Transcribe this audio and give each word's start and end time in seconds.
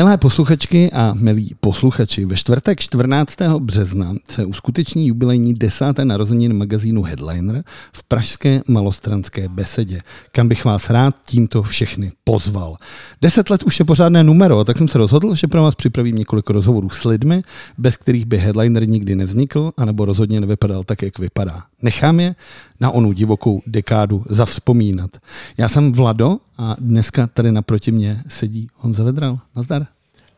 Milé 0.00 0.18
posluchačky 0.18 0.92
a 0.92 1.14
milí 1.14 1.54
posluchači, 1.60 2.24
ve 2.24 2.36
čtvrtek 2.36 2.80
14. 2.80 3.36
března 3.58 4.14
se 4.28 4.44
uskuteční 4.44 5.08
jubilejní 5.08 5.54
desáté 5.54 6.04
narozeniny 6.04 6.54
magazínu 6.54 7.02
Headliner 7.02 7.64
v 7.92 8.02
pražské 8.02 8.62
malostranské 8.68 9.48
besedě, 9.48 10.00
kam 10.32 10.48
bych 10.48 10.64
vás 10.64 10.90
rád 10.90 11.14
tímto 11.26 11.62
všechny 11.62 12.12
pozval. 12.24 12.76
Deset 13.22 13.50
let 13.50 13.62
už 13.62 13.78
je 13.78 13.84
pořádné 13.84 14.24
numero, 14.24 14.64
tak 14.64 14.78
jsem 14.78 14.88
se 14.88 14.98
rozhodl, 14.98 15.34
že 15.34 15.46
pro 15.46 15.62
vás 15.62 15.74
připravím 15.74 16.16
několik 16.16 16.50
rozhovorů 16.50 16.90
s 16.90 17.04
lidmi, 17.04 17.42
bez 17.78 17.96
kterých 17.96 18.24
by 18.24 18.38
Headliner 18.38 18.88
nikdy 18.88 19.16
nevznikl, 19.16 19.72
anebo 19.76 20.04
rozhodně 20.04 20.40
nevypadal 20.40 20.84
tak, 20.84 21.02
jak 21.02 21.18
vypadá. 21.18 21.62
Nechám 21.82 22.20
je 22.20 22.34
na 22.80 22.90
onu 22.90 23.12
divokou 23.12 23.62
dekádu 23.66 24.24
zavzpomínat. 24.28 25.10
Já 25.58 25.68
jsem 25.68 25.92
Vlado 25.92 26.36
a 26.58 26.76
dneska 26.78 27.26
tady 27.26 27.52
naproti 27.52 27.92
mě 27.92 28.22
sedí 28.28 28.68
Honza 28.76 29.04
Vedral. 29.04 29.38
Nazdar. 29.56 29.86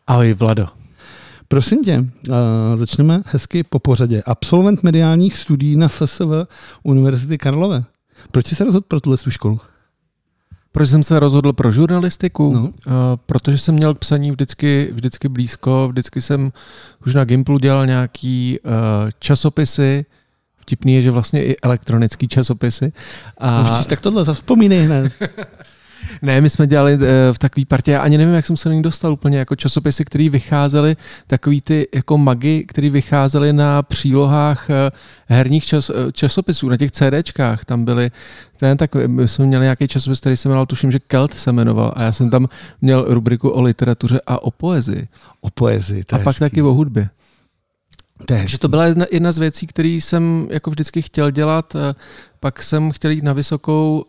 Ahoj 0.07 0.35
Vlado. 0.35 0.67
Prosím 1.49 1.85
tě, 1.85 1.99
uh, 1.99 2.35
začneme 2.77 3.23
hezky 3.27 3.63
po 3.63 3.79
pořadě. 3.79 4.23
Absolvent 4.27 4.83
mediálních 4.83 5.37
studií 5.37 5.77
na 5.77 5.89
FSV 5.89 6.23
Univerzity 6.83 7.39
Karlové. 7.39 7.85
Proč 8.31 8.47
jsi 8.47 8.55
se 8.55 8.65
rozhodl 8.65 8.85
pro 8.89 9.01
tuhle 9.01 9.19
školu? 9.29 9.61
Proč 10.73 10.89
jsem 10.89 11.03
se 11.03 11.21
rozhodl 11.21 11.53
pro 11.53 11.73
žurnalistiku? 11.73 12.53
No. 12.53 12.63
Uh, 12.63 12.73
protože 13.27 13.59
jsem 13.59 13.75
měl 13.75 13.95
k 13.95 13.99
psaní 13.99 14.31
vždycky, 14.31 14.91
vždycky 14.93 15.29
blízko, 15.29 15.89
vždycky 15.91 16.21
jsem 16.21 16.53
už 17.06 17.15
na 17.15 17.25
Gimplu 17.25 17.59
dělal 17.59 17.87
nějaký 17.87 18.59
uh, 18.65 18.71
časopisy, 19.19 20.05
Vtipný 20.63 20.95
je, 20.95 21.03
že 21.03 21.11
vlastně 21.11 21.45
i 21.45 21.57
elektronický 21.63 22.29
časopisy. 22.29 22.93
A... 23.39 23.63
No 23.63 23.71
vidíš, 23.71 23.87
tak 23.87 24.01
tohle 24.01 24.25
zavzpomínej 24.25 24.85
hned. 24.85 25.13
Ne, 26.23 26.41
my 26.41 26.51
jsme 26.51 26.67
dělali 26.67 26.95
eh, 26.95 27.33
v 27.33 27.39
takové 27.39 27.67
partě, 27.67 27.91
já 27.91 28.01
ani 28.01 28.19
nevím, 28.19 28.35
jak 28.35 28.47
jsem 28.47 28.57
se 28.57 28.69
do 28.69 28.75
ní 28.75 28.83
dostal 28.83 29.13
úplně, 29.13 29.39
jako 29.39 29.57
časopisy, 29.57 30.05
které 30.05 30.29
vycházely, 30.29 30.97
takový 31.27 31.61
ty 31.61 31.89
jako 31.95 32.19
magy, 32.19 32.65
které 32.69 32.91
vycházely 32.91 33.53
na 33.53 33.83
přílohách 33.83 34.71
eh, 34.71 34.91
herních 35.27 35.67
čas, 35.67 35.91
eh, 35.91 36.13
časopisů, 36.13 36.69
na 36.69 36.77
těch 36.77 36.91
CDčkách, 36.91 37.65
tam 37.65 37.85
byly, 37.85 38.11
ten, 38.57 38.77
tak 38.77 38.91
my 39.07 39.29
jsme 39.29 39.47
měli 39.47 39.65
nějaký 39.65 39.89
časopis, 39.89 40.21
který 40.21 40.37
se 40.37 40.49
jmenoval, 40.49 40.67
tuším, 40.67 40.93
že 40.93 40.99
Kelt 40.99 41.35
se 41.35 41.53
jmenoval 41.53 41.93
a 41.97 42.03
já 42.03 42.13
jsem 42.13 42.31
tam 42.31 42.47
měl 42.81 43.05
rubriku 43.09 43.49
o 43.49 43.63
literatuře 43.63 44.21
a 44.27 44.43
o 44.43 44.51
poezii. 44.51 45.09
O 45.41 45.51
poezii, 45.51 46.05
to 46.05 46.17
A 46.17 46.19
pak 46.19 46.27
hezký. 46.27 46.41
taky 46.41 46.63
o 46.63 46.73
hudbě. 46.73 47.09
To 48.19 48.25
Takže 48.25 48.59
to 48.59 48.69
byla 48.69 48.85
jedna, 48.85 49.07
jedna 49.13 49.33
z 49.33 49.39
věcí, 49.39 49.67
které 49.67 49.89
jsem 49.89 50.49
jako 50.51 50.71
vždycky 50.71 51.03
chtěl 51.03 51.31
dělat. 51.31 51.77
Pak 52.41 52.63
jsem 52.63 52.91
chtěl 52.91 53.11
jít 53.11 53.25
na 53.25 53.33
vysokou 53.33 54.05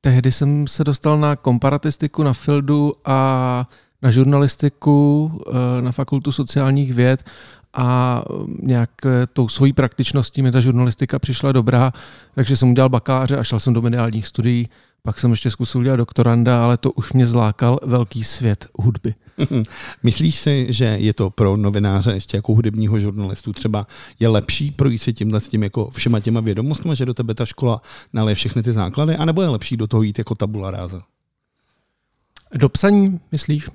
tehdy 0.00 0.32
jsem 0.32 0.66
se 0.66 0.84
dostal 0.84 1.18
na 1.18 1.36
komparatistiku 1.36 2.22
na 2.22 2.32
Fildu 2.32 2.92
a 3.04 3.68
na 4.02 4.10
žurnalistiku 4.10 5.32
eh, 5.46 5.82
na 5.82 5.92
fakultu 5.92 6.32
sociálních 6.32 6.94
věd 6.94 7.24
a 7.74 8.22
nějak 8.62 8.90
eh, 9.06 9.26
tou 9.26 9.48
svojí 9.48 9.72
praktičností 9.72 10.42
mi 10.42 10.52
ta 10.52 10.60
žurnalistika 10.60 11.18
přišla 11.18 11.52
dobrá, 11.52 11.92
takže 12.34 12.56
jsem 12.56 12.70
udělal 12.70 12.88
bakaláře 12.88 13.36
a 13.36 13.44
šel 13.44 13.60
jsem 13.60 13.72
do 13.72 13.82
mediálních 13.82 14.26
studií. 14.26 14.68
Pak 15.02 15.20
jsem 15.20 15.30
ještě 15.30 15.50
zkusil 15.50 15.82
dělat 15.82 15.96
doktoranda, 15.96 16.64
ale 16.64 16.76
to 16.76 16.92
už 16.92 17.12
mě 17.12 17.26
zlákal 17.26 17.78
velký 17.82 18.24
svět 18.24 18.66
hudby. 18.78 19.14
Myslíš 20.02 20.36
si, 20.36 20.66
že 20.68 20.84
je 20.84 21.14
to 21.14 21.30
pro 21.30 21.56
novináře 21.56 22.12
ještě 22.12 22.36
jako 22.36 22.54
hudebního 22.54 22.98
žurnalistu 22.98 23.52
třeba 23.52 23.86
je 24.20 24.28
lepší 24.28 24.70
projít 24.70 24.98
si 24.98 25.12
tímhle 25.12 25.40
s 25.40 25.48
tím 25.48 25.62
jako 25.62 25.90
všema 25.90 26.20
těma 26.20 26.40
vědomostmi, 26.40 26.96
že 26.96 27.06
do 27.06 27.14
tebe 27.14 27.34
ta 27.34 27.44
škola 27.44 27.82
naleje 28.12 28.34
všechny 28.34 28.62
ty 28.62 28.72
základy, 28.72 29.16
anebo 29.16 29.42
je 29.42 29.48
lepší 29.48 29.76
do 29.76 29.86
toho 29.86 30.02
jít 30.02 30.18
jako 30.18 30.34
tabula 30.34 30.70
ráza? 30.70 31.02
Do 32.54 32.68
psaní, 32.68 33.20
myslíš? 33.32 33.68
Uh, 33.68 33.74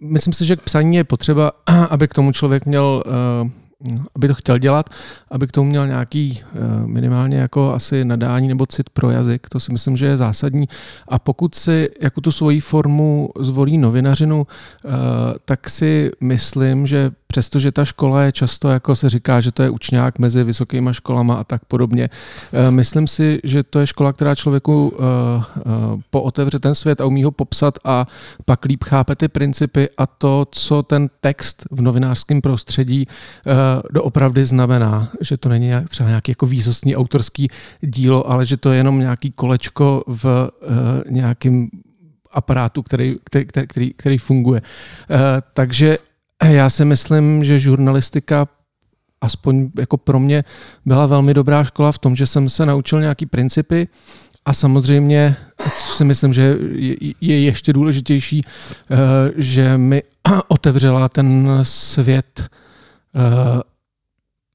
myslím 0.00 0.32
si, 0.32 0.46
že 0.46 0.56
k 0.56 0.62
psaní 0.62 0.96
je 0.96 1.04
potřeba, 1.04 1.52
aby 1.90 2.08
k 2.08 2.14
tomu 2.14 2.32
člověk 2.32 2.66
měl 2.66 3.02
uh, 3.06 3.50
aby 4.14 4.28
to 4.28 4.34
chtěl 4.34 4.58
dělat, 4.58 4.90
aby 5.30 5.46
k 5.46 5.52
tomu 5.52 5.70
měl 5.70 5.86
nějaký 5.86 6.40
eh, 6.42 6.58
minimálně 6.86 7.36
jako 7.36 7.74
asi 7.74 8.04
nadání 8.04 8.48
nebo 8.48 8.66
cit 8.66 8.90
pro 8.90 9.10
jazyk, 9.10 9.48
to 9.48 9.60
si 9.60 9.72
myslím, 9.72 9.96
že 9.96 10.06
je 10.06 10.16
zásadní. 10.16 10.68
A 11.08 11.18
pokud 11.18 11.54
si 11.54 11.88
jako 12.00 12.20
tu 12.20 12.32
svoji 12.32 12.60
formu 12.60 13.30
zvolí 13.38 13.78
novinařinu, 13.78 14.46
eh, 14.46 14.88
tak 15.44 15.70
si 15.70 16.10
myslím, 16.20 16.86
že 16.86 17.10
přestože 17.30 17.72
ta 17.72 17.84
škola 17.84 18.22
je 18.22 18.32
často, 18.32 18.68
jako 18.68 18.96
se 18.96 19.10
říká, 19.10 19.40
že 19.40 19.52
to 19.52 19.62
je 19.62 19.70
učňák 19.70 20.18
mezi 20.18 20.44
vysokýma 20.44 20.92
školama 20.92 21.34
a 21.34 21.44
tak 21.44 21.64
podobně, 21.64 22.10
eh, 22.10 22.70
myslím 22.70 23.06
si, 23.06 23.38
že 23.44 23.62
to 23.62 23.78
je 23.78 23.86
škola, 23.86 24.12
která 24.12 24.34
člověku 24.34 24.92
pootevře 26.10 26.58
ten 26.58 26.74
svět 26.74 27.00
a 27.00 27.06
umí 27.06 27.24
ho 27.24 27.30
popsat 27.30 27.78
a 27.84 28.06
pak 28.44 28.64
líp 28.64 28.84
chápe 28.84 29.16
ty 29.16 29.28
principy 29.28 29.88
a 29.98 30.06
to, 30.06 30.46
co 30.50 30.82
ten 30.82 31.08
text 31.20 31.66
v 31.70 31.80
novinářském 31.80 32.40
prostředí 32.40 33.06
doopravdy 33.90 34.44
znamená, 34.44 35.08
že 35.20 35.36
to 35.36 35.48
není 35.48 35.70
třeba 35.88 36.08
nějaký 36.08 36.30
jako 36.32 36.46
výsostný 36.46 36.96
autorský 36.96 37.48
dílo, 37.80 38.30
ale 38.30 38.46
že 38.46 38.56
to 38.56 38.70
je 38.70 38.76
jenom 38.76 38.98
nějaký 38.98 39.30
kolečko 39.30 40.02
v 40.06 40.50
nějakým 41.08 41.70
aparátu, 42.32 42.82
který, 42.82 43.16
který, 43.24 43.46
který, 43.46 43.92
který 43.96 44.18
funguje. 44.18 44.62
Takže 45.54 45.98
já 46.46 46.70
si 46.70 46.84
myslím, 46.84 47.44
že 47.44 47.58
žurnalistika 47.58 48.48
aspoň 49.20 49.70
jako 49.78 49.96
pro 49.96 50.20
mě 50.20 50.44
byla 50.86 51.06
velmi 51.06 51.34
dobrá 51.34 51.64
škola 51.64 51.92
v 51.92 51.98
tom, 51.98 52.16
že 52.16 52.26
jsem 52.26 52.48
se 52.48 52.66
naučil 52.66 53.00
nějaký 53.00 53.26
principy 53.26 53.88
a 54.44 54.52
samozřejmě, 54.52 55.36
si 55.96 56.04
myslím, 56.04 56.32
že 56.32 56.56
je 57.20 57.40
ještě 57.40 57.72
důležitější, 57.72 58.42
eh, 58.44 58.96
že 59.36 59.78
mi 59.78 60.02
otevřela 60.48 61.08
ten 61.08 61.48
svět 61.62 62.50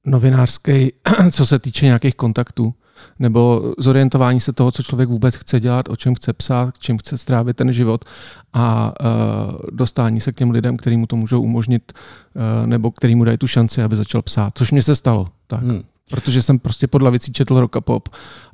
novinářský, 0.06 0.94
co 1.32 1.46
se 1.46 1.60
týče 1.60 1.86
nějakých 1.86 2.16
kontaktů, 2.16 2.74
nebo 3.20 3.74
zorientování 3.78 4.40
se 4.40 4.54
toho, 4.54 4.72
co 4.72 4.84
člověk 4.84 5.10
vůbec 5.10 5.36
chce 5.36 5.60
dělat, 5.60 5.90
o 5.90 5.96
čem 5.96 6.16
chce 6.16 6.34
psát, 6.34 6.80
čím 6.80 6.98
chce 6.98 7.18
strávit 7.18 7.58
ten 7.58 7.74
život 7.74 8.06
a 8.54 8.94
uh, 9.02 9.56
dostání 9.72 10.22
se 10.22 10.32
k 10.32 10.36
těm 10.36 10.52
lidem, 10.52 10.78
který 10.78 10.98
mu 10.98 11.08
to 11.08 11.16
můžou 11.16 11.42
umožnit, 11.42 11.94
uh, 12.36 12.68
nebo 12.68 12.92
který 12.92 13.16
mu 13.16 13.24
dají 13.24 13.38
tu 13.38 13.48
šanci, 13.48 13.84
aby 13.84 13.96
začal 13.96 14.22
psát, 14.22 14.58
což 14.58 14.72
mě 14.72 14.82
se 14.82 14.96
stalo. 14.96 15.28
Tak. 15.48 15.62
Hmm. 15.62 15.82
Protože 16.10 16.42
jsem 16.42 16.60
prostě 16.60 16.88
pod 16.88 17.02
lavicí 17.02 17.34
četl 17.34 17.60
roka 17.60 17.82
pop 17.82 18.10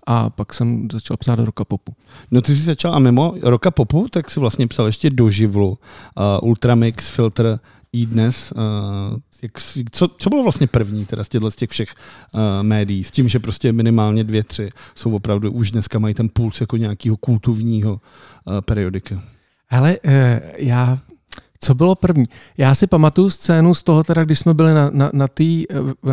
a 0.07 0.29
pak 0.29 0.53
jsem 0.53 0.87
začal 0.91 1.17
psát 1.17 1.35
do 1.35 1.45
roka 1.45 1.65
popu. 1.65 1.93
No 2.31 2.41
ty 2.41 2.55
jsi 2.55 2.61
začal 2.61 2.95
a 2.95 2.99
mimo 2.99 3.33
roka 3.41 3.71
popu, 3.71 4.07
tak 4.09 4.29
si 4.29 4.39
vlastně 4.39 4.67
psal 4.67 4.85
ještě 4.85 5.09
do 5.09 5.29
živlu. 5.29 5.69
Uh, 5.69 6.49
Ultramix, 6.49 7.09
Filter, 7.09 7.59
i 7.93 8.05
dnes. 8.05 8.53
Uh, 8.55 9.17
jak, 9.41 9.51
co, 9.91 10.07
co 10.17 10.29
bylo 10.29 10.43
vlastně 10.43 10.67
první 10.67 11.05
teda 11.05 11.23
z 11.23 11.29
těchto 11.29 11.51
z 11.51 11.55
těch 11.55 11.69
všech 11.69 11.95
uh, 12.35 12.41
médií? 12.61 13.03
S 13.03 13.11
tím, 13.11 13.27
že 13.27 13.39
prostě 13.39 13.73
minimálně 13.73 14.23
dvě, 14.23 14.43
tři 14.43 14.69
jsou 14.95 15.15
opravdu 15.15 15.51
už 15.51 15.71
dneska 15.71 15.99
mají 15.99 16.13
ten 16.13 16.29
puls 16.29 16.61
jako 16.61 16.77
nějakého 16.77 17.17
kultovního 17.17 17.91
uh, 17.93 18.61
periodika. 18.61 19.23
Hele, 19.67 19.97
uh, 20.05 20.11
já 20.57 20.99
co 21.63 21.75
bylo 21.75 21.95
první? 21.95 22.25
Já 22.57 22.75
si 22.75 22.87
pamatuju 22.87 23.29
scénu 23.29 23.75
z 23.75 23.83
toho, 23.83 24.03
teda, 24.03 24.23
když 24.23 24.39
jsme 24.39 24.53
byli 24.53 24.73
na, 24.73 24.89
na, 24.93 25.09
na 25.13 25.27
té 25.27 25.43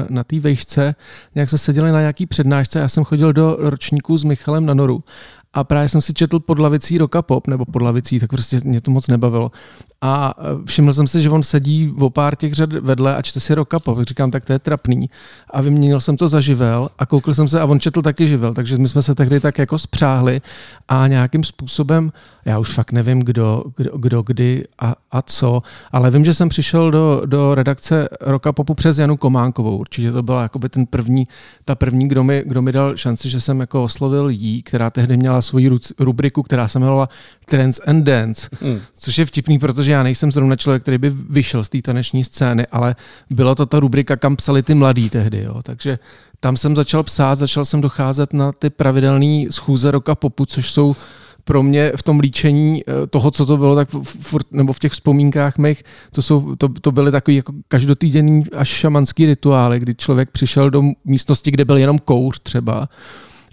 na 0.09 0.25
tý 0.25 0.41
vejšce, 0.41 0.95
nějak 1.35 1.49
jsme 1.49 1.59
seděli 1.59 1.93
na 1.93 2.01
nějaký 2.01 2.27
přednášce, 2.27 2.79
já 2.79 2.89
jsem 2.89 3.05
chodil 3.05 3.33
do 3.33 3.57
ročníku 3.59 4.19
s 4.19 4.25
Michalem 4.25 4.67
na 4.67 4.75
noru 4.75 5.05
a 5.53 5.65
právě 5.65 5.89
jsem 5.89 6.03
si 6.03 6.15
četl 6.15 6.41
pod 6.41 6.59
lavicí 6.59 6.99
Roka 6.99 7.23
Pop, 7.23 7.47
nebo 7.47 7.65
pod 7.65 7.83
lavicí, 7.83 8.21
tak 8.21 8.31
prostě 8.31 8.61
mě 8.65 8.81
to 8.81 8.91
moc 8.91 9.07
nebavilo. 9.07 9.51
A 10.01 10.35
e, 10.39 10.67
všiml 10.67 10.95
jsem 10.95 11.07
si, 11.07 11.23
že 11.23 11.31
on 11.31 11.43
sedí 11.43 11.95
o 12.01 12.11
pár 12.11 12.37
těch 12.37 12.55
řad 12.55 12.73
vedle 12.73 13.17
a 13.17 13.23
čte 13.23 13.41
si 13.41 13.55
Roka 13.55 13.79
Pop. 13.79 13.99
Říkám, 14.03 14.31
tak 14.31 14.45
to 14.45 14.53
je 14.53 14.59
trapný. 14.59 15.11
A 15.51 15.61
vyměnil 15.61 16.01
jsem 16.01 16.17
to 16.17 16.29
za 16.29 16.41
živel 16.41 16.89
a 16.99 17.07
koukl 17.07 17.35
jsem 17.35 17.49
se 17.49 17.61
a 17.61 17.65
on 17.65 17.81
četl 17.81 18.03
taky 18.03 18.29
živel, 18.29 18.55
takže 18.55 18.79
my 18.79 18.89
jsme 18.89 19.03
se 19.03 19.15
tehdy 19.15 19.41
tak 19.41 19.59
jako 19.59 19.79
spřáhli 19.79 20.41
a 20.89 21.07
nějakým 21.07 21.45
způsobem, 21.45 22.13
já 22.45 22.59
už 22.59 22.73
fakt 22.73 22.93
nevím, 22.93 23.21
kdo, 23.21 23.65
kdo, 23.77 23.99
kdo 23.99 24.23
kdy 24.23 24.65
a, 24.79 24.95
a 25.11 25.23
co, 25.23 25.63
ale 25.93 26.11
vím, 26.11 26.25
že 26.25 26.35
jsem 26.35 26.49
přišel 26.49 26.91
do, 26.91 27.23
do 27.27 27.55
redakce 27.55 28.09
Roka 28.21 28.53
Popu 28.53 28.75
přes 28.75 28.99
Janu 28.99 29.17
Kománkovou. 29.17 29.77
Určitě 29.77 30.13
to 30.13 30.23
byla 30.23 30.43
jakoby 30.43 30.69
ten 30.69 30.87
první, 30.87 31.29
ta 31.65 31.75
první, 31.75 32.09
kdo 32.09 32.25
mi, 32.25 32.43
kdo 32.47 32.63
mi 32.63 32.73
dal 32.73 32.97
šanci, 32.97 33.29
že 33.31 33.41
jsem 33.41 33.61
jako 33.61 33.85
oslovil 33.85 34.29
jí, 34.29 34.63
která 34.63 34.91
tehdy 34.91 35.17
měla 35.17 35.43
svoji 35.43 35.71
rubriku, 35.99 36.43
která 36.43 36.69
se 36.69 36.79
jmenovala 36.79 37.09
Trends 37.45 37.81
and 37.87 38.05
Dance, 38.05 38.49
hmm. 38.63 38.81
což 38.95 39.19
je 39.19 39.27
vtipný, 39.27 39.59
protože 39.59 39.88
já 39.93 40.03
nejsem 40.03 40.33
zrovna 40.33 40.57
člověk, 40.57 40.83
který 40.83 40.99
by 40.99 41.13
vyšel 41.31 41.65
z 41.65 41.69
té 41.69 41.83
taneční 41.83 42.25
scény, 42.25 42.67
ale 42.67 42.97
byla 43.31 43.55
to 43.55 43.67
ta 43.67 43.81
rubrika, 43.81 44.17
kam 44.17 44.37
psali 44.37 44.63
ty 44.63 44.75
mladí 44.75 45.11
tehdy. 45.11 45.43
Jo. 45.43 45.61
Takže 45.63 45.99
tam 46.41 46.57
jsem 46.57 46.77
začal 46.77 47.03
psát, 47.03 47.39
začal 47.39 47.65
jsem 47.65 47.81
docházet 47.81 48.33
na 48.33 48.53
ty 48.53 48.71
pravidelné 48.71 49.45
schůze 49.51 49.91
roka 49.91 50.15
popu, 50.15 50.47
což 50.47 50.71
jsou 50.71 50.97
pro 51.45 51.63
mě 51.63 51.93
v 51.97 52.03
tom 52.03 52.21
líčení 52.21 52.81
eh, 52.81 53.07
toho, 53.07 53.31
co 53.31 53.47
to 53.47 53.57
bylo, 53.57 53.77
tak 53.77 53.89
furt, 54.03 54.47
nebo 54.53 54.73
v 54.73 54.79
těch 54.79 54.93
vzpomínkách 54.93 55.59
mých, 55.59 55.85
to, 56.11 56.23
jsou, 56.23 56.57
to, 56.57 56.69
to 56.69 56.93
byly 56.93 57.13
takový 57.13 57.37
jako 57.37 57.53
každotýdenní 57.69 58.45
až 58.57 58.69
šamanský 58.69 59.27
rituály, 59.27 59.79
kdy 59.79 59.95
člověk 59.95 60.31
přišel 60.31 60.71
do 60.71 60.83
místnosti, 61.05 61.51
kde 61.51 61.65
byl 61.65 61.77
jenom 61.77 61.99
kouř 61.99 62.41
třeba 62.43 62.89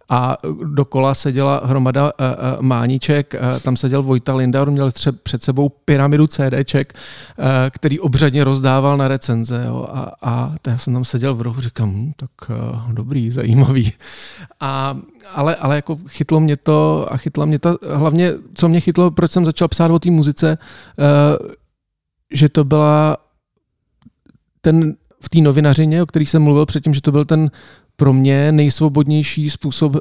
a 0.10 0.38
dokola 0.63 1.13
seděla 1.13 1.62
hromada 1.63 2.04
uh, 2.04 2.10
uh, 2.10 2.62
mániček, 2.62 3.34
uh, 3.34 3.60
tam 3.60 3.78
seděl 3.78 4.04
Vojta 4.04 4.36
Lindauer, 4.36 4.72
měl 4.72 4.90
tře- 4.90 5.18
před 5.24 5.44
sebou 5.44 5.69
pyramidu 5.69 6.28
CDček, 6.28 6.94
uh, 6.94 7.46
který 7.69 8.00
obřadně 8.00 8.44
rozdával 8.44 8.98
na 8.98 9.07
recenze 9.07 9.63
jo, 9.68 9.88
a, 9.92 10.12
a 10.22 10.56
já 10.68 10.78
jsem 10.78 10.94
tam 10.94 11.06
seděl 11.06 11.36
v 11.36 11.42
rohu, 11.42 11.62
říkám, 11.62 11.90
hm, 11.90 12.12
tak 12.18 12.30
uh, 12.50 12.94
dobrý, 12.94 13.31
zajímavý. 13.31 13.94
A, 14.60 14.98
ale, 15.34 15.56
ale 15.56 15.75
jako 15.75 16.00
chytlo 16.08 16.40
mě 16.40 16.58
to 16.58 17.08
a 17.12 17.18
chytla 17.18 17.46
mě 17.46 17.60
ta, 17.60 17.75
hlavně, 17.94 18.34
co 18.54 18.69
mě 18.69 18.80
chytlo, 18.80 19.12
proč 19.12 19.31
jsem 19.31 19.46
začal 19.46 19.68
psát 19.68 19.92
o 19.92 20.00
té 20.00 20.12
muzice, 20.12 20.58
uh, 20.98 21.48
že 22.34 22.50
to 22.50 22.63
byla 22.63 23.18
ten 24.62 24.96
v 25.22 25.30
té 25.30 25.40
novinařině, 25.40 26.04
o 26.04 26.06
kterých 26.06 26.30
jsem 26.30 26.44
mluvil 26.44 26.66
předtím, 26.66 26.94
že 26.94 27.01
to 27.01 27.12
byl 27.12 27.25
ten 27.25 27.51
pro 27.95 28.13
mě 28.13 28.51
nejsvobodnější 28.51 29.50
způsob 29.50 29.95
uh, 29.95 30.00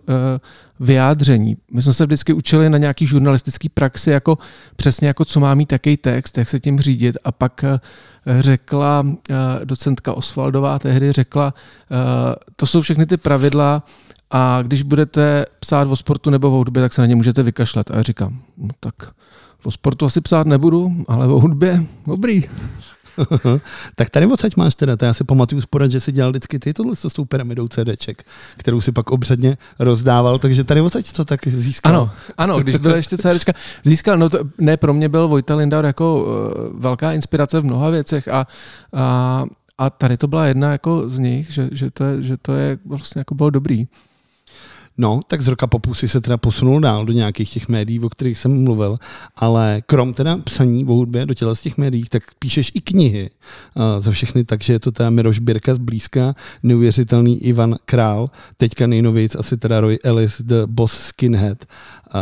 vyjádření. 0.81 1.57
My 1.73 1.83
jsme 1.83 1.93
se 1.93 2.07
vždycky 2.07 2.33
učili 2.33 2.71
na 2.71 2.79
nějaký 2.79 3.07
žurnalistický 3.07 3.69
praxi, 3.69 4.11
jako 4.11 4.39
přesně 4.77 5.09
jako 5.09 5.25
co 5.25 5.41
má 5.41 5.55
mít 5.55 5.67
taký 5.67 5.97
text, 5.97 6.39
jak 6.39 6.49
se 6.49 6.61
tím 6.61 6.81
řídit 6.81 7.17
a 7.25 7.33
pak 7.33 7.65
uh, 7.65 8.41
řekla 8.41 9.01
uh, 9.01 9.15
docentka 9.65 10.13
Osvaldová 10.13 10.79
tehdy 10.79 11.13
řekla, 11.13 11.55
to 12.57 12.67
jsou 12.67 12.81
všechny 12.81 13.07
ty 13.07 13.17
pravidla 13.17 13.83
a 14.31 14.63
když 14.63 14.83
budete 14.83 15.47
psát 15.61 15.89
o 15.89 15.97
sportu 15.97 16.31
nebo 16.31 16.49
o 16.49 16.51
hudbě, 16.51 16.83
tak 16.83 16.93
se 16.93 17.01
na 17.01 17.07
ně 17.07 17.17
můžete 17.17 17.43
vykašlat. 17.43 17.91
A 17.91 17.97
já 17.97 18.03
říkám, 18.03 18.43
no 18.57 18.69
tak 18.81 18.95
o 19.65 19.71
sportu 19.71 20.07
asi 20.07 20.21
psát 20.21 20.47
nebudu, 20.47 21.05
ale 21.09 21.27
o 21.27 21.41
hudbě 21.41 21.85
dobrý. 22.07 22.43
tak 23.97 24.11
tady 24.11 24.27
odsaď 24.27 24.57
máš 24.57 24.75
teda, 24.75 24.97
to 24.97 25.05
já 25.05 25.15
si 25.15 25.25
pamatuju 25.25 25.61
sporad, 25.61 25.91
že 25.91 26.01
si 26.01 26.13
dělal 26.13 26.31
vždycky 26.31 26.59
ty 26.59 26.73
tohle 26.73 26.97
s 26.97 27.13
tou 27.13 27.25
pyramidou 27.25 27.69
CDček, 27.69 28.25
kterou 28.57 28.81
si 28.81 28.93
pak 28.93 29.11
obřadně 29.11 29.59
rozdával, 29.79 30.39
takže 30.39 30.65
tady 30.65 30.81
odsaď 30.81 31.13
to 31.13 31.25
tak 31.25 31.49
získal. 31.49 31.93
Ano, 31.93 32.11
ano, 32.39 32.61
když 32.61 32.77
byl 32.77 32.95
ještě 32.95 33.19
CDčka, 33.19 33.53
získal, 33.85 34.19
no 34.19 34.29
to 34.29 34.39
ne, 34.59 34.77
pro 34.77 34.95
mě 34.95 35.09
byl 35.09 35.29
Vojta 35.29 35.57
Lindauer 35.57 35.85
jako 35.85 36.25
uh, 36.25 36.81
velká 36.81 37.13
inspirace 37.13 37.61
v 37.61 37.65
mnoha 37.65 37.91
věcech 37.91 38.29
a, 38.29 38.47
a, 38.93 39.45
a 39.79 39.91
tady 39.91 40.17
to 40.17 40.29
byla 40.29 40.47
jedna 40.47 40.73
jako 40.73 41.09
z 41.09 41.19
nich, 41.19 41.51
že, 41.51 41.69
že, 41.73 41.91
to, 41.91 42.05
je, 42.05 42.23
že 42.23 42.37
to 42.37 42.53
je 42.53 42.79
vlastně 42.85 43.21
jako 43.21 43.35
bylo 43.35 43.51
dobrý. 43.51 43.87
No, 44.99 45.21
tak 45.27 45.41
z 45.41 45.49
roka 45.49 45.67
popusy 45.67 46.09
se 46.09 46.21
teda 46.21 46.37
posunul 46.37 46.81
dál 46.81 47.07
do 47.07 47.13
nějakých 47.13 47.51
těch 47.51 47.69
médií, 47.69 48.01
o 48.01 48.09
kterých 48.09 48.39
jsem 48.39 48.65
mluvil, 48.65 48.99
ale 49.37 49.83
krom 49.87 50.15
teda 50.15 50.37
psaní 50.37 50.85
o 50.85 50.93
hudbě 50.93 51.27
do 51.27 51.35
těla 51.35 51.55
z 51.55 51.61
těch 51.61 51.79
médií, 51.79 52.05
tak 52.05 52.23
píšeš 52.39 52.73
i 52.75 52.81
knihy 52.81 53.31
uh, 53.75 54.03
za 54.03 54.11
všechny, 54.11 54.45
takže 54.45 54.73
je 54.73 54.79
to 54.79 54.93
teda 54.93 55.11
Miroš 55.11 55.39
Birka 55.39 55.75
zblízka, 55.75 56.35
neuvěřitelný 56.63 57.45
Ivan 57.45 57.77
Král, 57.85 58.31
teďka 58.57 58.87
nejnovějc 58.87 59.37
asi 59.37 59.57
teda 59.57 59.81
Roy 59.81 59.99
Ellis, 60.05 60.41
The 60.41 60.67
Boss 60.67 60.99
Skinhead. 60.99 61.65
Uh, 62.15 62.21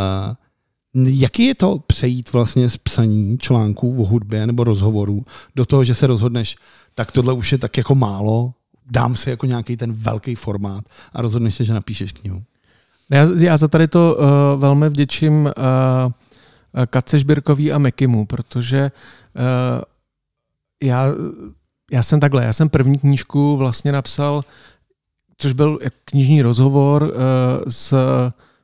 Jaký 0.95 1.45
je 1.45 1.55
to 1.55 1.79
přejít 1.87 2.33
vlastně 2.33 2.69
z 2.69 2.77
psaní 2.77 3.37
článků 3.37 4.01
o 4.01 4.05
hudbě 4.05 4.47
nebo 4.47 4.63
rozhovorů 4.63 5.25
do 5.55 5.65
toho, 5.65 5.83
že 5.83 5.95
se 5.95 6.07
rozhodneš, 6.07 6.55
tak 6.95 7.11
tohle 7.11 7.33
už 7.33 7.51
je 7.51 7.57
tak 7.57 7.77
jako 7.77 7.95
málo, 7.95 8.53
dám 8.91 9.15
si 9.15 9.29
jako 9.29 9.45
nějaký 9.45 9.77
ten 9.77 9.93
velký 9.93 10.35
formát 10.35 10.85
a 11.13 11.21
rozhodneš 11.21 11.55
se, 11.55 11.63
že 11.63 11.73
napíšeš 11.73 12.11
knihu? 12.11 12.43
Já, 13.11 13.27
já 13.37 13.57
za 13.57 13.67
tady 13.67 13.87
to 13.87 14.17
uh, 14.19 14.61
velmi 14.61 14.89
vděčím 14.89 15.45
uh, 15.45 15.51
Katce 16.85 17.19
Šbirkový 17.19 17.71
a 17.71 17.77
Mekimu, 17.77 18.25
protože 18.25 18.91
uh, 19.35 19.81
já, 20.83 21.07
já 21.91 22.03
jsem 22.03 22.19
takhle, 22.19 22.45
já 22.45 22.53
jsem 22.53 22.69
první 22.69 22.99
knížku 22.99 23.57
vlastně 23.57 23.91
napsal, 23.91 24.41
což 25.37 25.53
byl 25.53 25.79
knižní 26.05 26.41
rozhovor 26.41 27.03
uh, 27.03 27.09
s, 27.69 27.93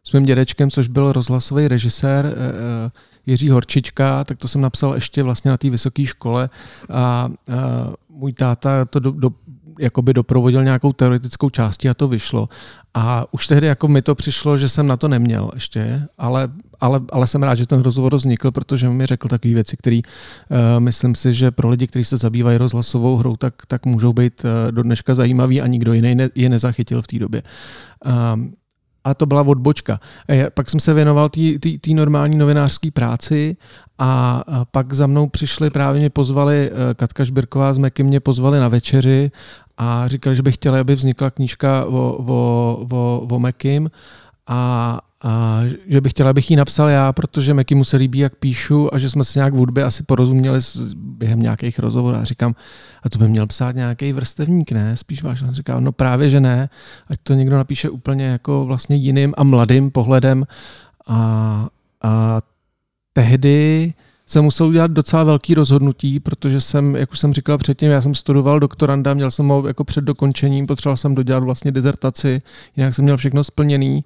s 0.03 0.12
mým 0.13 0.24
dědečkem, 0.24 0.71
což 0.71 0.88
byl 0.88 1.12
rozhlasový 1.12 1.68
režisér 1.68 2.25
uh, 2.25 2.31
Jiří 3.25 3.50
Horčička, 3.50 4.24
tak 4.24 4.38
to 4.38 4.47
jsem 4.47 4.62
napsal 4.62 4.94
ještě 4.94 5.24
vlastně 5.24 5.51
na 5.51 5.57
té 5.57 5.69
vysoké 5.69 6.06
škole 6.06 6.50
a 6.89 7.30
uh, 7.30 7.56
můj 8.09 8.33
táta 8.33 8.86
to 8.86 9.00
do, 9.00 9.12
do, 9.12 9.31
jakoby 9.79 10.13
doprovodil 10.13 10.63
nějakou 10.63 10.93
teoretickou 10.93 11.49
částí 11.49 11.89
a 11.89 11.93
to 11.93 12.07
vyšlo. 12.07 12.49
A 12.93 13.25
už 13.31 13.47
tehdy 13.47 13.67
jako 13.67 13.87
mi 13.87 14.01
to 14.01 14.15
přišlo, 14.15 14.57
že 14.57 14.69
jsem 14.69 14.87
na 14.87 14.97
to 14.97 15.07
neměl 15.07 15.51
ještě, 15.53 16.07
ale, 16.17 16.49
ale, 16.79 17.01
ale 17.11 17.27
jsem 17.27 17.43
rád, 17.43 17.55
že 17.55 17.65
ten 17.65 17.81
rozhovor 17.81 18.15
vznikl, 18.15 18.51
protože 18.51 18.89
mi 18.89 19.05
řekl 19.05 19.27
takové 19.27 19.53
věci, 19.53 19.77
které 19.77 19.99
uh, 19.99 20.57
myslím 20.79 21.15
si, 21.15 21.33
že 21.33 21.51
pro 21.51 21.69
lidi, 21.69 21.87
kteří 21.87 22.05
se 22.05 22.17
zabývají 22.17 22.57
rozhlasovou 22.57 23.17
hrou, 23.17 23.35
tak, 23.35 23.53
tak 23.67 23.85
můžou 23.85 24.13
být 24.13 24.43
uh, 24.43 24.71
do 24.71 24.83
dneška 24.83 25.15
zajímavý 25.15 25.61
a 25.61 25.67
nikdo 25.67 25.93
jiný 25.93 26.15
ne, 26.15 26.29
je 26.35 26.49
nezachytil 26.49 27.01
v 27.01 27.07
té 27.07 27.19
době. 27.19 27.43
Um, 28.33 28.53
a 29.03 29.13
to 29.13 29.25
byla 29.25 29.41
odbočka. 29.41 29.99
Pak 30.53 30.69
jsem 30.69 30.79
se 30.79 30.93
věnoval 30.93 31.29
té 31.81 31.93
normální 31.93 32.37
novinářské 32.37 32.91
práci 32.91 33.57
a 33.99 34.43
pak 34.71 34.93
za 34.93 35.07
mnou 35.07 35.27
přišli, 35.27 35.69
právě 35.69 35.99
mě 35.99 36.09
pozvali, 36.09 36.71
eh, 36.71 36.93
Katka 36.93 37.25
Šbirková 37.25 37.73
z 37.73 37.77
Meky 37.77 38.03
mě 38.03 38.19
pozvali 38.19 38.59
na 38.59 38.67
večeři 38.67 39.31
a 39.79 40.07
říkali, 40.07 40.35
že 40.35 40.41
by 40.41 40.51
chtěli, 40.51 40.79
aby 40.79 40.95
vznikla 40.95 41.29
knížka 41.29 41.85
o, 41.85 42.17
o, 42.27 42.87
o, 42.91 43.27
o 43.31 43.39
Mekim 43.39 43.91
a, 44.47 44.99
a 45.23 45.61
že 45.87 46.01
bych 46.01 46.11
chtěla, 46.11 46.29
abych 46.29 46.51
ji 46.51 46.57
napsal 46.57 46.89
já, 46.89 47.13
protože 47.13 47.53
Meky 47.53 47.75
mu 47.75 47.83
se 47.83 47.97
líbí, 47.97 48.19
jak 48.19 48.35
píšu 48.35 48.93
a 48.93 48.97
že 48.97 49.09
jsme 49.09 49.23
se 49.23 49.39
nějak 49.39 49.53
v 49.53 49.57
hudbě 49.57 49.83
asi 49.83 50.03
porozuměli 50.03 50.59
během 50.95 51.39
nějakých 51.41 51.79
rozhovorů. 51.79 52.17
A 52.17 52.23
říkám, 52.23 52.55
a 53.03 53.09
to 53.09 53.19
by 53.19 53.27
měl 53.29 53.47
psát 53.47 53.75
nějaký 53.75 54.13
vrstevník, 54.13 54.71
ne? 54.71 54.97
Spíš 54.97 55.23
váš. 55.23 55.41
A 55.41 55.51
říkám, 55.51 55.83
no 55.83 55.91
právě, 55.91 56.29
že 56.29 56.39
ne. 56.39 56.69
Ať 57.07 57.19
to 57.23 57.33
někdo 57.33 57.57
napíše 57.57 57.89
úplně 57.89 58.25
jako 58.25 58.65
vlastně 58.65 58.95
jiným 58.95 59.33
a 59.37 59.43
mladým 59.43 59.91
pohledem. 59.91 60.45
A, 61.07 61.67
a 62.03 62.41
tehdy 63.13 63.93
jsem 64.29 64.43
musel 64.43 64.67
udělat 64.67 64.91
docela 64.91 65.23
velký 65.23 65.53
rozhodnutí, 65.53 66.19
protože 66.19 66.61
jsem, 66.61 66.95
jak 66.95 67.11
už 67.11 67.19
jsem 67.19 67.33
říkal 67.33 67.57
předtím, 67.57 67.91
já 67.91 68.01
jsem 68.01 68.15
studoval 68.15 68.59
doktoranda, 68.59 69.13
měl 69.13 69.31
jsem 69.31 69.47
ho 69.47 69.67
jako 69.67 69.83
před 69.83 70.01
dokončením, 70.01 70.67
potřeboval 70.67 70.97
jsem 70.97 71.15
dodělat 71.15 71.43
vlastně 71.43 71.71
dizertaci, 71.71 72.41
jinak 72.75 72.93
jsem 72.93 73.03
měl 73.03 73.17
všechno 73.17 73.43
splněný 73.43 74.03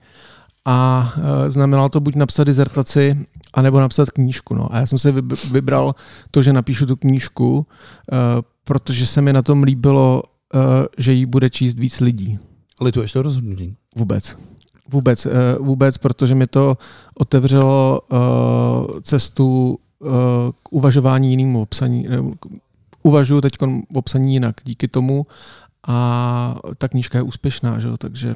a 0.66 1.14
e, 1.18 1.52
znamenalo 1.52 1.90
to 1.90 2.00
buď 2.00 2.16
napsat 2.16 2.44
dizertaci, 2.44 3.26
anebo 3.54 3.80
napsat 3.80 4.12
knížku. 4.12 4.56
No. 4.56 4.76
A 4.76 4.80
já 4.80 4.86
jsem 4.86 4.98
si 4.98 5.14
vybral 5.52 5.96
to, 6.32 6.42
že 6.42 6.54
napíšu 6.54 6.86
tu 6.86 6.96
knížku, 6.96 7.66
e, 8.12 8.16
protože 8.64 9.08
se 9.08 9.22
mi 9.22 9.34
na 9.34 9.42
tom 9.42 9.64
líbilo, 9.64 10.24
e, 10.54 10.60
že 10.98 11.14
ji 11.14 11.26
bude 11.26 11.50
číst 11.50 11.80
víc 11.80 12.00
lidí. 12.00 12.40
Lituješ 12.82 13.12
to 13.12 13.22
rozhodnutí? 13.22 13.76
Vůbec. 13.96 14.38
Vůbec, 14.90 15.28
vůbec, 15.60 15.98
protože 15.98 16.36
mi 16.36 16.48
to 16.48 16.78
otevřelo 17.16 18.02
cestu 19.02 19.80
k 20.64 20.74
uvažování 20.74 21.30
jiným 21.30 21.56
obsaní. 21.56 22.08
Uvažuji 23.04 23.42
teď 23.42 23.54
o 23.94 24.02
psaní 24.02 24.34
jinak 24.34 24.56
díky 24.64 24.88
tomu 24.88 25.28
a 25.88 26.60
ta 26.78 26.88
knížka 26.88 27.18
je 27.18 27.22
úspěšná, 27.22 27.80
že? 27.80 27.88
takže 27.98 28.36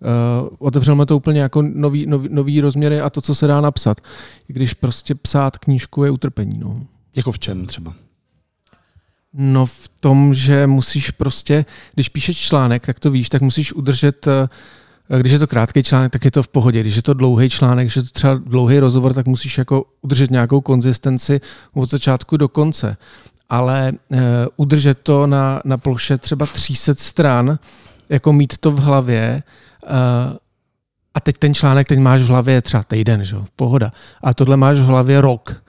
Uh, 0.00 0.48
otevřelo 0.58 1.06
to 1.06 1.16
úplně 1.16 1.40
jako 1.40 1.62
nový, 1.62 2.06
nový, 2.06 2.28
nový 2.32 2.60
rozměry 2.60 3.00
a 3.00 3.10
to, 3.10 3.20
co 3.20 3.34
se 3.34 3.46
dá 3.46 3.60
napsat. 3.60 4.00
I 4.48 4.52
když 4.52 4.74
prostě 4.74 5.14
psát 5.14 5.58
knížku 5.58 6.04
je 6.04 6.10
utrpení. 6.10 6.58
No. 6.58 6.86
Jako 7.16 7.32
v 7.32 7.38
čem 7.38 7.66
třeba? 7.66 7.94
No 9.32 9.66
v 9.66 9.90
tom, 10.00 10.34
že 10.34 10.66
musíš 10.66 11.10
prostě, 11.10 11.64
když 11.94 12.08
píšeš 12.08 12.38
článek, 12.38 12.86
tak 12.86 13.00
to 13.00 13.10
víš, 13.10 13.28
tak 13.28 13.42
musíš 13.42 13.72
udržet, 13.72 14.26
eh, 14.26 14.48
když 15.18 15.32
je 15.32 15.38
to 15.38 15.46
krátký 15.46 15.82
článek, 15.82 16.12
tak 16.12 16.24
je 16.24 16.30
to 16.30 16.42
v 16.42 16.48
pohodě. 16.48 16.80
Když 16.80 16.96
je 16.96 17.02
to 17.02 17.14
dlouhý 17.14 17.50
článek, 17.50 17.84
když 17.84 17.96
je 17.96 18.02
to 18.02 18.08
třeba 18.12 18.34
dlouhý 18.34 18.78
rozhovor, 18.78 19.14
tak 19.14 19.26
musíš 19.26 19.58
jako 19.58 19.84
udržet 20.02 20.30
nějakou 20.30 20.60
konzistenci 20.60 21.40
od 21.74 21.90
začátku 21.90 22.36
do 22.36 22.48
konce. 22.48 22.96
Ale 23.48 23.92
uh, 24.08 24.18
udržet 24.56 24.98
to 25.02 25.26
na, 25.26 25.60
na 25.64 25.78
ploše 25.78 26.18
třeba 26.18 26.46
300 26.46 26.94
stran, 26.94 27.58
jako 28.08 28.32
mít 28.32 28.58
to 28.58 28.70
v 28.70 28.78
hlavě, 28.78 29.42
Uh, 29.86 30.36
a 31.14 31.20
teď 31.20 31.38
ten 31.38 31.54
článek 31.54 31.88
teď 31.88 31.98
máš 31.98 32.22
v 32.22 32.26
hlavě 32.26 32.62
třeba 32.62 32.82
týden, 32.82 33.24
že? 33.24 33.36
pohoda. 33.56 33.92
A 34.22 34.34
tohle 34.34 34.56
máš 34.56 34.78
v 34.78 34.84
hlavě 34.84 35.20
rok. 35.20 35.62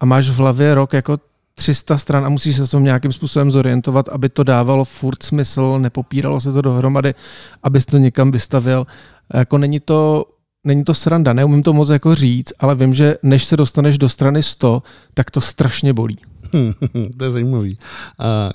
A 0.00 0.04
máš 0.04 0.28
v 0.28 0.36
hlavě 0.36 0.74
rok 0.74 0.92
jako 0.92 1.16
300 1.60 1.98
stran 1.98 2.26
a 2.26 2.28
musíš 2.28 2.56
se 2.56 2.66
v 2.66 2.70
tom 2.70 2.84
nějakým 2.84 3.12
způsobem 3.12 3.50
zorientovat, 3.50 4.08
aby 4.08 4.28
to 4.28 4.44
dávalo 4.44 4.84
furt 4.84 5.22
smysl, 5.22 5.78
nepopíralo 5.78 6.40
se 6.40 6.52
to 6.52 6.62
dohromady, 6.62 7.14
abys 7.62 7.86
to 7.86 7.98
někam 7.98 8.32
vystavil. 8.32 8.86
Jako 9.34 9.58
není 9.58 9.80
to, 9.80 10.24
není 10.64 10.84
to 10.84 10.94
sranda, 10.94 11.32
neumím 11.32 11.62
to 11.62 11.72
moc 11.72 11.88
jako 11.88 12.14
říct, 12.14 12.52
ale 12.58 12.74
vím, 12.74 12.94
že 12.94 13.16
než 13.22 13.44
se 13.44 13.56
dostaneš 13.56 13.98
do 13.98 14.08
strany 14.08 14.42
100, 14.42 14.82
tak 15.14 15.30
to 15.30 15.40
strašně 15.40 15.92
bolí. 15.92 16.18
to 17.16 17.24
je 17.24 17.30
zajímavý. 17.30 17.78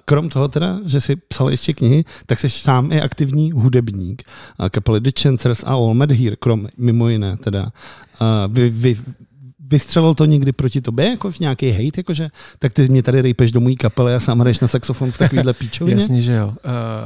Krom 0.06 0.30
toho 0.30 0.48
teda, 0.48 0.80
že 0.86 1.02
jsi 1.02 1.16
psal 1.16 1.50
ještě 1.50 1.74
knihy, 1.74 2.06
tak 2.26 2.40
jsi 2.40 2.50
sám 2.50 2.92
i 2.92 3.02
aktivní 3.02 3.52
hudebník. 3.52 4.24
Kapely 4.72 5.00
The 5.00 5.12
Chancers 5.22 5.64
a 5.64 5.68
All 5.68 5.94
Mad 5.94 6.12
Here, 6.12 6.36
krom 6.36 6.68
mimo 6.78 7.10
jiné 7.10 7.38
teda. 7.38 7.72
Vy, 8.48 8.70
vy, 8.70 8.98
vystřelil 9.68 10.14
to 10.14 10.26
někdy 10.26 10.52
proti 10.52 10.82
tobě, 10.82 11.10
jako 11.10 11.32
v 11.32 11.40
nějaký 11.40 11.72
hate, 11.72 12.00
jakože, 12.00 12.28
tak 12.60 12.74
ty 12.74 12.90
mě 12.90 13.04
tady 13.04 13.22
rejpeš 13.22 13.52
do 13.52 13.62
mojí 13.62 13.76
kapely 13.76 14.16
a 14.16 14.20
sám 14.20 14.40
hraješ 14.40 14.60
na 14.60 14.68
saxofon 14.68 15.12
v 15.12 15.18
takovýhle 15.18 15.54
píčovině? 15.60 15.96
jasně, 15.96 16.22
že 16.22 16.34
jo. 16.34 16.48
Uh, 16.48 16.54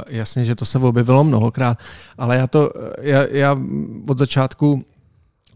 jasně, 0.08 0.44
že 0.44 0.54
to 0.54 0.64
se 0.64 0.78
objevilo 0.78 1.24
mnohokrát, 1.24 1.78
ale 2.18 2.36
já 2.36 2.46
to, 2.46 2.70
já, 3.00 3.26
já 3.30 3.56
od 4.08 4.18
začátku 4.18 4.84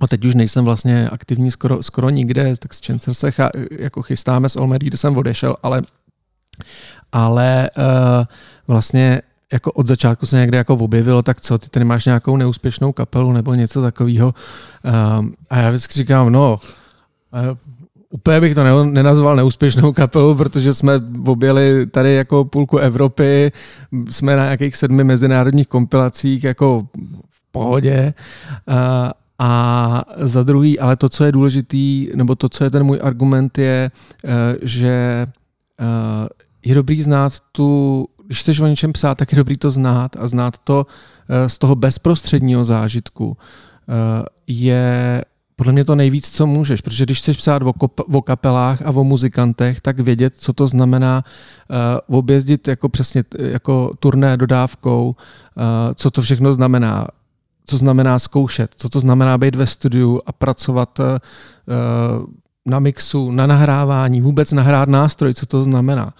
a 0.00 0.06
teď 0.06 0.24
už 0.24 0.34
nejsem 0.34 0.64
vlastně 0.64 1.08
aktivní 1.08 1.50
skoro, 1.50 1.82
skoro 1.82 2.10
nikde, 2.10 2.54
tak 2.58 2.74
s 2.74 2.80
Chancellor 2.86 3.14
se 3.14 3.30
cha, 3.30 3.50
jako 3.70 4.02
chystáme 4.02 4.48
s 4.48 4.56
Olmerí, 4.56 4.86
kde 4.86 4.96
jsem 4.98 5.16
odešel, 5.16 5.56
ale, 5.62 5.82
ale 7.12 7.70
uh, 7.78 7.84
vlastně 8.66 9.22
jako 9.52 9.72
od 9.72 9.86
začátku 9.86 10.26
se 10.26 10.36
někde 10.36 10.58
jako 10.58 10.74
objevilo, 10.74 11.22
tak 11.22 11.40
co, 11.40 11.58
ty 11.58 11.68
tady 11.68 11.84
máš 11.84 12.04
nějakou 12.04 12.36
neúspěšnou 12.36 12.92
kapelu 12.92 13.32
nebo 13.32 13.54
něco 13.54 13.82
takového. 13.82 14.34
Um, 15.18 15.34
a 15.50 15.58
já 15.58 15.70
vždycky 15.70 15.94
říkám, 15.94 16.32
no, 16.32 16.60
úplně 18.10 18.40
bych 18.40 18.54
to 18.54 18.64
ne, 18.64 18.90
nenazval 18.90 19.36
neúspěšnou 19.36 19.92
kapelu, 19.92 20.34
protože 20.34 20.74
jsme 20.74 20.92
objeli 21.26 21.86
tady 21.86 22.14
jako 22.14 22.44
půlku 22.44 22.78
Evropy, 22.78 23.52
jsme 24.10 24.36
na 24.36 24.44
nějakých 24.44 24.76
sedmi 24.76 25.04
mezinárodních 25.04 25.68
kompilacích 25.68 26.44
jako 26.44 26.86
v 27.30 27.52
pohodě. 27.52 28.14
Uh, 28.68 28.74
a 29.38 30.04
za 30.16 30.42
druhý, 30.42 30.78
ale 30.78 30.96
to, 30.96 31.08
co 31.08 31.24
je 31.24 31.32
důležitý, 31.32 32.08
nebo 32.14 32.34
to, 32.34 32.48
co 32.48 32.64
je 32.64 32.70
ten 32.70 32.82
můj 32.84 33.00
argument, 33.02 33.58
je, 33.58 33.90
že 34.62 35.26
je 36.64 36.74
dobrý 36.74 37.02
znát 37.02 37.32
tu 37.52 38.06
když 38.26 38.40
chceš 38.40 38.60
o 38.60 38.66
něčem 38.66 38.92
psát, 38.92 39.18
tak 39.18 39.32
je 39.32 39.36
dobrý 39.36 39.56
to 39.56 39.70
znát 39.70 40.16
a 40.16 40.28
znát 40.28 40.58
to 40.58 40.86
eh, 41.28 41.48
z 41.48 41.58
toho 41.58 41.74
bezprostředního 41.74 42.64
zážitku 42.64 43.36
eh, 43.36 44.24
je 44.46 45.24
podle 45.56 45.72
mě 45.72 45.84
to 45.84 45.94
nejvíc, 45.94 46.30
co 46.30 46.46
můžeš, 46.46 46.80
protože 46.80 47.04
když 47.04 47.18
chceš 47.18 47.36
psát 47.36 47.62
o, 47.62 47.70
kop- 47.70 48.16
o 48.16 48.22
kapelách 48.22 48.82
a 48.82 48.90
o 48.90 49.04
muzikantech, 49.04 49.80
tak 49.80 50.00
vědět, 50.00 50.34
co 50.36 50.52
to 50.52 50.66
znamená 50.66 51.24
uh, 52.08 52.18
objezdit 52.18 52.68
jako 52.68 52.88
přesně 52.88 53.24
jako 53.38 53.94
turné 53.98 54.36
dodávkou, 54.36 55.06
uh, 55.08 55.62
co 55.94 56.10
to 56.10 56.22
všechno 56.22 56.54
znamená, 56.54 57.08
co 57.66 57.76
znamená 57.76 58.18
zkoušet, 58.18 58.70
co 58.76 58.88
to 58.88 59.00
znamená 59.00 59.38
být 59.38 59.54
ve 59.54 59.66
studiu 59.66 60.20
a 60.26 60.32
pracovat 60.32 60.98
uh, 60.98 61.06
na 62.66 62.78
mixu, 62.78 63.30
na 63.30 63.46
nahrávání, 63.46 64.20
vůbec 64.20 64.52
nahrát 64.52 64.88
nástroj, 64.88 65.34
co 65.34 65.46
to 65.46 65.62
znamená 65.62 66.12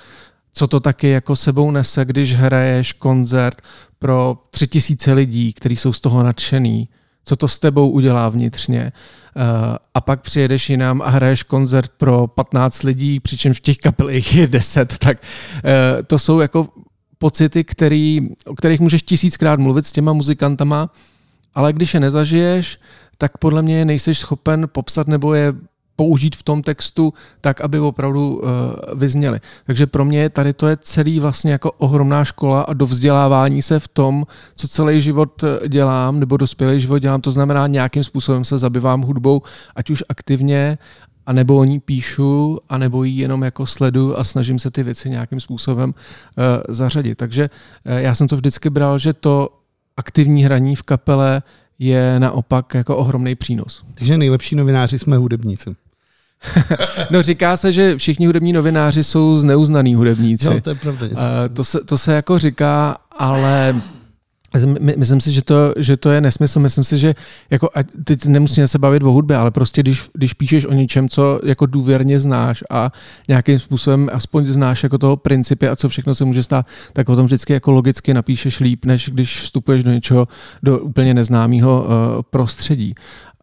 co 0.57 0.67
to 0.67 0.81
taky 0.81 1.09
jako 1.09 1.37
sebou 1.37 1.71
nese, 1.71 2.05
když 2.05 2.35
hraješ 2.35 2.93
koncert 2.93 3.63
pro 3.99 4.39
tři 4.51 4.67
tisíce 4.67 5.13
lidí, 5.13 5.53
kteří 5.53 5.77
jsou 5.77 5.93
z 5.93 6.01
toho 6.01 6.23
nadšený, 6.23 6.89
co 7.25 7.37
to 7.37 7.49
s 7.49 7.59
tebou 7.59 7.91
udělá 7.91 8.29
vnitřně. 8.29 8.93
Uh, 8.95 9.24
a 9.95 10.01
pak 10.01 10.21
přijedeš 10.21 10.71
jinam 10.71 11.03
a 11.03 11.09
hraješ 11.09 11.43
koncert 11.43 11.91
pro 11.97 12.27
15 12.27 12.83
lidí, 12.83 13.21
přičemž 13.21 13.59
v 13.59 13.63
těch 13.63 13.79
kapelích 13.79 14.35
je 14.35 14.47
10, 14.47 14.99
tak 14.99 15.19
uh, 15.65 15.71
to 16.07 16.19
jsou 16.19 16.41
jako 16.41 16.69
pocity, 17.19 17.65
který, 17.65 18.29
o 18.47 18.55
kterých 18.55 18.81
můžeš 18.81 19.03
tisíckrát 19.03 19.61
mluvit 19.61 19.87
s 19.87 19.93
těma 19.93 20.13
muzikantama, 20.13 20.91
ale 21.55 21.73
když 21.73 21.95
je 21.95 22.01
nezažiješ, 22.01 22.79
tak 23.19 23.39
podle 23.39 23.63
mě 23.63 23.85
nejseš 23.85 24.19
schopen 24.19 24.69
popsat 24.73 25.09
nebo 25.09 25.35
je 25.35 25.53
použít 25.97 26.37
v 26.37 26.43
tom 26.43 26.63
textu 26.63 27.15
tak, 27.41 27.61
aby 27.61 27.81
opravdu 27.81 28.37
uh, 28.37 28.49
vyzněly. 28.95 29.41
Takže 29.67 29.87
pro 29.87 30.05
mě 30.05 30.31
tady 30.31 30.53
to 30.53 30.67
je 30.67 30.77
celý 30.81 31.21
vlastně 31.21 31.53
jako 31.53 31.73
ohromná 31.73 32.25
škola 32.25 32.63
a 32.63 32.73
do 32.73 32.87
vzdělávání 32.87 33.63
se 33.63 33.81
v 33.81 33.89
tom, 33.89 34.27
co 34.57 34.69
celý 34.69 35.01
život 35.01 35.45
eh, 35.45 35.69
dělám, 35.69 36.21
nebo 36.21 36.37
dospělý 36.37 36.81
život 36.81 36.99
dělám, 36.99 37.21
to 37.21 37.33
znamená 37.33 37.67
nějakým 37.67 38.05
způsobem 38.05 38.45
se 38.45 38.59
zabývám 38.59 39.03
hudbou, 39.03 39.43
ať 39.77 39.91
už 39.91 40.05
aktivně, 40.09 40.79
a 41.27 41.33
nebo 41.33 41.57
o 41.57 41.65
ní 41.65 41.81
píšu, 41.81 42.59
a 42.69 42.79
nebo 42.79 43.05
ji 43.05 43.21
jenom 43.21 43.43
jako 43.43 43.67
sledu 43.67 44.19
a 44.19 44.25
snažím 44.25 44.59
se 44.59 44.71
ty 44.71 44.83
věci 44.83 45.11
nějakým 45.11 45.41
způsobem 45.41 45.91
uh, 45.91 46.75
zařadit. 46.75 47.15
Takže 47.15 47.51
uh, 47.87 47.93
já 47.93 48.15
jsem 48.15 48.29
to 48.29 48.37
vždycky 48.37 48.71
bral, 48.71 48.99
že 48.99 49.13
to 49.13 49.49
aktivní 49.97 50.45
hraní 50.45 50.77
v 50.77 50.83
kapele 50.83 51.43
je 51.79 52.21
naopak 52.21 52.75
jako 52.75 52.97
ohromný 52.97 53.35
přínos. 53.35 53.85
Takže 53.95 54.19
nejlepší 54.19 54.57
novináři 54.57 54.99
jsme 54.99 55.17
hudebníci. 55.17 55.77
no 57.11 57.23
říká 57.23 57.57
se, 57.57 57.73
že 57.73 57.97
všichni 57.97 58.27
hudební 58.27 58.53
novináři 58.53 59.05
jsou 59.05 59.37
zneuznaný 59.37 59.95
hudebníci. 59.95 60.47
Jo, 60.47 60.61
to 60.61 60.71
je 60.71 60.77
pravda. 60.77 61.07
Uh, 61.07 61.19
to, 61.53 61.65
se, 61.65 61.81
to 61.81 61.99
se 61.99 62.15
jako 62.15 62.39
říká, 62.39 62.97
ale 63.19 63.75
Myslím 64.97 65.21
si, 65.21 65.33
že 65.33 65.43
to, 65.43 65.75
že 65.77 65.97
to 65.97 66.11
je 66.11 66.21
nesmysl. 66.21 66.61
Myslím 66.61 66.85
si, 66.85 66.99
že 66.99 67.15
jako, 67.51 67.69
teď 68.05 68.27
nemusíme 68.27 68.69
se 68.69 68.79
bavit 68.79 69.03
o 69.03 69.11
hudbě, 69.11 69.37
ale 69.37 69.51
prostě 69.51 69.83
když, 69.83 70.03
když 70.13 70.33
píšeš 70.33 70.65
o 70.65 70.73
něčem, 70.73 71.09
co 71.09 71.41
jako 71.45 71.67
důvěrně 71.67 72.21
znáš 72.21 72.65
a 72.71 72.93
nějakým 73.29 73.59
způsobem 73.59 74.11
aspoň 74.13 74.47
znáš 74.47 74.83
jako 74.83 74.99
toho 74.99 75.17
principy 75.17 75.69
a 75.69 75.77
co 75.77 75.89
všechno 75.89 76.15
se 76.15 76.25
může 76.25 76.43
stát, 76.43 76.67
tak 76.93 77.09
o 77.09 77.17
tom 77.17 77.27
vždycky 77.27 77.53
jako 77.53 77.73
logicky 77.73 78.15
napíšeš 78.15 78.61
líp, 78.61 78.85
než 78.85 79.11
když 79.13 79.41
vstupuješ 79.41 79.85
do 79.85 79.91
něčeho, 79.91 80.29
do 80.63 80.79
úplně 80.79 81.15
neznámého 81.15 81.83
uh, 81.83 82.23
prostředí. 82.31 82.95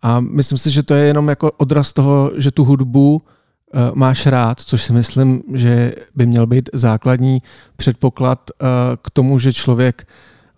A 0.01 0.19
myslím 0.19 0.57
si, 0.57 0.71
že 0.71 0.83
to 0.83 0.93
je 0.93 1.05
jenom 1.05 1.27
jako 1.27 1.51
odraz 1.51 1.93
toho, 1.93 2.31
že 2.37 2.51
tu 2.51 2.63
hudbu 2.63 3.13
uh, 3.13 3.81
máš 3.93 4.25
rád, 4.25 4.59
což 4.59 4.81
si 4.81 4.93
myslím, 4.93 5.43
že 5.53 5.93
by 6.15 6.25
měl 6.25 6.47
být 6.47 6.69
základní 6.73 7.41
předpoklad 7.75 8.49
uh, 8.49 8.67
k 9.01 9.09
tomu, 9.09 9.39
že 9.39 9.53
člověk 9.53 10.07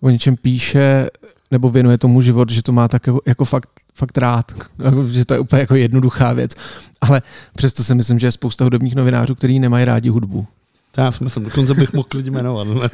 o 0.00 0.10
něčem 0.10 0.36
píše 0.36 1.08
nebo 1.50 1.70
věnuje 1.70 1.98
tomu 1.98 2.20
život, 2.20 2.50
že 2.50 2.62
to 2.62 2.72
má 2.72 2.88
tak 2.88 3.06
jako, 3.06 3.20
jako 3.26 3.44
fakt, 3.44 3.70
fakt 3.94 4.18
rád, 4.18 4.52
že 5.10 5.24
to 5.24 5.34
je 5.34 5.40
úplně 5.40 5.60
jako 5.60 5.74
jednoduchá 5.74 6.32
věc. 6.32 6.54
Ale 7.00 7.22
přesto 7.56 7.84
si 7.84 7.94
myslím, 7.94 8.18
že 8.18 8.26
je 8.26 8.32
spousta 8.32 8.64
hudebních 8.64 8.94
novinářů, 8.94 9.34
kteří 9.34 9.58
nemají 9.58 9.84
rádi 9.84 10.08
hudbu. 10.08 10.46
To 10.94 11.00
já 11.00 11.12
si 11.12 11.24
myslím, 11.24 11.44
dokonce 11.44 11.74
bych 11.74 11.92
mohl 11.92 12.08
lidi 12.14 12.30
jmenovat. 12.30 12.90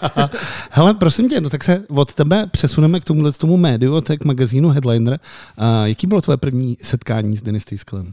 Hele, 0.70 0.94
prosím 0.94 1.28
tě, 1.28 1.40
no 1.40 1.50
tak 1.50 1.64
se 1.64 1.82
od 1.88 2.14
tebe 2.14 2.46
přesuneme 2.46 3.00
k 3.00 3.04
tomuhle 3.04 3.32
tomu 3.32 3.56
médiu, 3.56 4.00
tak 4.00 4.24
magazínu 4.24 4.68
Headliner. 4.68 5.20
A 5.56 5.86
jaký 5.86 6.06
bylo 6.06 6.20
tvoje 6.20 6.36
první 6.36 6.78
setkání 6.82 7.36
s 7.36 7.42
Denis 7.42 7.64
Týsklem? 7.64 8.12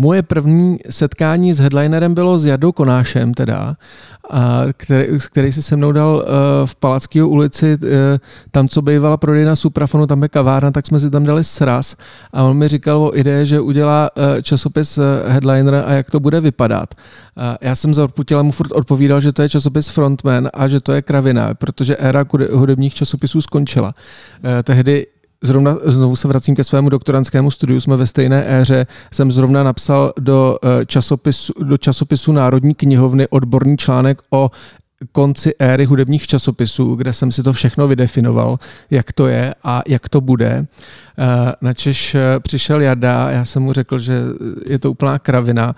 Moje 0.00 0.22
první 0.22 0.78
setkání 0.90 1.54
s 1.54 1.58
headlinerem 1.58 2.14
bylo 2.14 2.38
s 2.38 2.46
Jardou 2.46 2.72
Konášem, 2.72 3.34
teda, 3.34 3.76
a 4.30 4.62
který, 4.76 5.06
který 5.30 5.52
si 5.52 5.62
se 5.62 5.76
mnou 5.76 5.92
dal 5.92 6.16
uh, 6.16 6.22
v 6.66 6.74
Palackého 6.74 7.28
ulici, 7.28 7.78
uh, 7.82 7.88
tam, 8.50 8.68
co 8.68 8.82
bývala 8.82 9.16
prodejna 9.16 9.56
Suprafonu, 9.56 10.06
tam 10.06 10.22
je 10.22 10.28
kavárna, 10.28 10.70
tak 10.70 10.86
jsme 10.86 11.00
si 11.00 11.10
tam 11.10 11.24
dali 11.24 11.44
sraz 11.44 11.96
a 12.32 12.42
on 12.42 12.56
mi 12.56 12.68
říkal 12.68 13.02
o 13.02 13.16
ideje, 13.16 13.46
že 13.46 13.60
udělá 13.60 14.10
uh, 14.16 14.24
časopis 14.42 14.98
Headliner 15.26 15.74
a 15.74 15.92
jak 15.92 16.10
to 16.10 16.20
bude 16.20 16.40
vypadat. 16.40 16.94
Já 17.60 17.74
jsem 17.74 17.94
za 17.94 18.04
Odputila 18.04 18.42
mu 18.42 18.52
furt 18.52 18.72
odpovídal, 18.72 19.20
že 19.20 19.32
to 19.32 19.42
je 19.42 19.48
časopis 19.48 19.88
Frontman 19.88 20.48
a 20.54 20.68
že 20.68 20.80
to 20.80 20.92
je 20.92 21.02
kravina, 21.02 21.54
protože 21.54 21.96
éra 21.96 22.24
hudebních 22.52 22.94
časopisů 22.94 23.40
skončila. 23.40 23.94
Tehdy 24.62 25.06
zrovna 25.42 25.76
znovu 25.84 26.16
se 26.16 26.28
vracím 26.28 26.54
ke 26.54 26.64
svému 26.64 26.88
doktorantskému 26.88 27.50
studiu, 27.50 27.80
jsme 27.80 27.96
ve 27.96 28.06
stejné 28.06 28.44
éře, 28.60 28.86
jsem 29.12 29.32
zrovna 29.32 29.62
napsal 29.62 30.12
do 30.20 30.56
eh, 30.64 30.86
časopisu, 30.86 31.52
do 31.62 31.76
časopisu 31.76 32.32
Národní 32.32 32.74
knihovny 32.74 33.28
odborný 33.28 33.76
článek 33.76 34.22
o 34.30 34.50
konci 35.12 35.54
éry 35.58 35.84
hudebních 35.84 36.26
časopisů, 36.26 36.94
kde 36.94 37.12
jsem 37.12 37.32
si 37.32 37.42
to 37.42 37.52
všechno 37.52 37.88
vydefinoval, 37.88 38.58
jak 38.90 39.12
to 39.12 39.26
je 39.26 39.54
a 39.64 39.82
jak 39.88 40.08
to 40.08 40.20
bude. 40.20 40.66
Eh, 41.18 41.52
načež 41.60 42.14
eh, 42.14 42.40
přišel 42.40 42.80
Jada, 42.80 43.30
já 43.30 43.44
jsem 43.44 43.62
mu 43.62 43.72
řekl, 43.72 43.98
že 43.98 44.22
je 44.66 44.78
to 44.78 44.90
úplná 44.90 45.18
kravina 45.18 45.74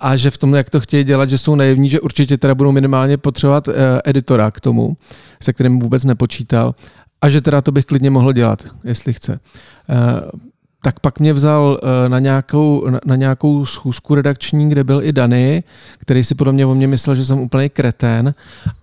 a 0.00 0.16
že 0.16 0.30
v 0.30 0.38
tom, 0.38 0.54
jak 0.54 0.70
to 0.70 0.80
chtějí 0.80 1.04
dělat, 1.04 1.30
že 1.30 1.38
jsou 1.38 1.54
naivní, 1.54 1.88
že 1.88 2.00
určitě 2.00 2.36
teda 2.36 2.54
budou 2.54 2.72
minimálně 2.72 3.16
potřebovat 3.16 3.68
editora 4.04 4.50
k 4.50 4.60
tomu, 4.60 4.96
se 5.42 5.52
kterým 5.52 5.78
vůbec 5.78 6.04
nepočítal 6.04 6.74
a 7.26 7.28
že 7.28 7.40
teda 7.40 7.60
to 7.60 7.72
bych 7.72 7.84
klidně 7.84 8.10
mohl 8.10 8.32
dělat, 8.32 8.64
jestli 8.84 9.12
chce. 9.12 9.40
Eh, 9.90 9.94
tak 10.82 11.00
pak 11.00 11.20
mě 11.20 11.32
vzal 11.32 11.78
eh, 11.82 12.08
na 12.08 12.18
nějakou, 12.18 12.86
na 13.04 13.16
nějakou 13.16 13.66
schůzku 13.66 14.14
redakční, 14.14 14.68
kde 14.68 14.84
byl 14.84 15.02
i 15.02 15.12
Dany, 15.12 15.62
který 15.98 16.24
si 16.24 16.34
podle 16.34 16.52
mě 16.52 16.66
o 16.66 16.74
mě 16.74 16.86
myslel, 16.86 17.16
že 17.16 17.24
jsem 17.24 17.38
úplný 17.38 17.68
kretén 17.68 18.34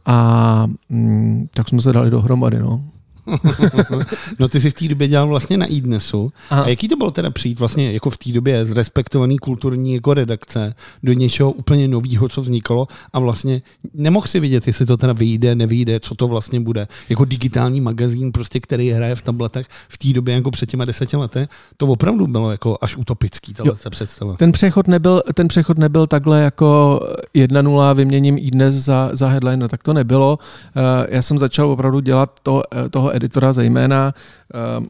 a 0.06 0.68
mm, 0.90 1.48
tak 1.54 1.70
jsme 1.70 1.82
se 1.82 1.94
dali 1.94 2.10
dohromady. 2.10 2.60
No. 2.60 2.84
no 4.40 4.48
ty 4.48 4.60
jsi 4.60 4.70
v 4.70 4.74
té 4.74 4.88
době 4.88 5.08
dělal 5.08 5.28
vlastně 5.28 5.58
na 5.58 5.66
iDnesu. 5.66 6.32
A 6.50 6.70
jaký 6.70 6.88
to 6.88 6.96
bylo 6.96 7.12
teda 7.12 7.32
přijít 7.32 7.60
vlastně 7.60 7.92
jako 7.92 8.10
v 8.10 8.18
té 8.18 8.32
době 8.32 8.66
z 8.66 8.72
respektovaný 8.72 9.38
kulturní 9.38 9.94
jako 9.94 10.14
redakce 10.14 10.76
do 11.04 11.14
něčeho 11.14 11.52
úplně 11.52 11.88
nového, 11.88 12.30
co 12.30 12.42
vzniklo 12.42 12.88
a 13.14 13.20
vlastně 13.20 13.62
nemohl 13.94 14.28
si 14.28 14.40
vidět, 14.40 14.68
jestli 14.68 14.86
to 14.86 14.98
teda 14.98 15.14
vyjde, 15.14 15.56
nevyjde, 15.56 16.00
co 16.00 16.16
to 16.16 16.28
vlastně 16.28 16.60
bude. 16.60 16.88
Jako 17.10 17.26
digitální 17.26 17.82
magazín, 17.82 18.32
prostě, 18.32 18.60
který 18.60 18.92
hraje 18.92 19.16
v 19.16 19.22
tabletech 19.22 19.68
v 19.90 19.98
té 19.98 20.14
době 20.14 20.36
jako 20.36 20.52
před 20.52 20.70
těma 20.70 20.86
deseti 20.86 21.18
lety, 21.18 21.48
to 21.78 21.88
opravdu 21.88 22.28
bylo 22.28 22.52
jako 22.52 22.78
až 22.82 22.98
utopický, 22.98 23.54
tahle 23.54 23.78
se 23.78 23.90
představa. 23.90 24.36
Ten 24.36 24.52
přechod 24.52 24.88
nebyl, 24.88 25.22
ten 25.34 25.48
přechod 25.48 25.78
nebyl 25.78 26.08
takhle 26.08 26.42
jako 26.42 27.00
1-0 27.36 27.96
vyměním 27.96 28.38
iDnes 28.38 28.76
za, 28.76 29.10
za 29.14 29.28
headline, 29.28 29.68
tak 29.68 29.84
to 29.84 29.94
nebylo. 29.94 30.40
Eh, 30.76 31.08
já 31.10 31.22
jsem 31.22 31.38
začal 31.38 31.70
opravdu 31.70 32.00
dělat 32.00 32.32
to, 32.44 32.64
eh, 32.76 32.90
toho 32.90 33.13
editora 33.16 33.54
zejména. 33.54 34.14
Ehm, 34.54 34.86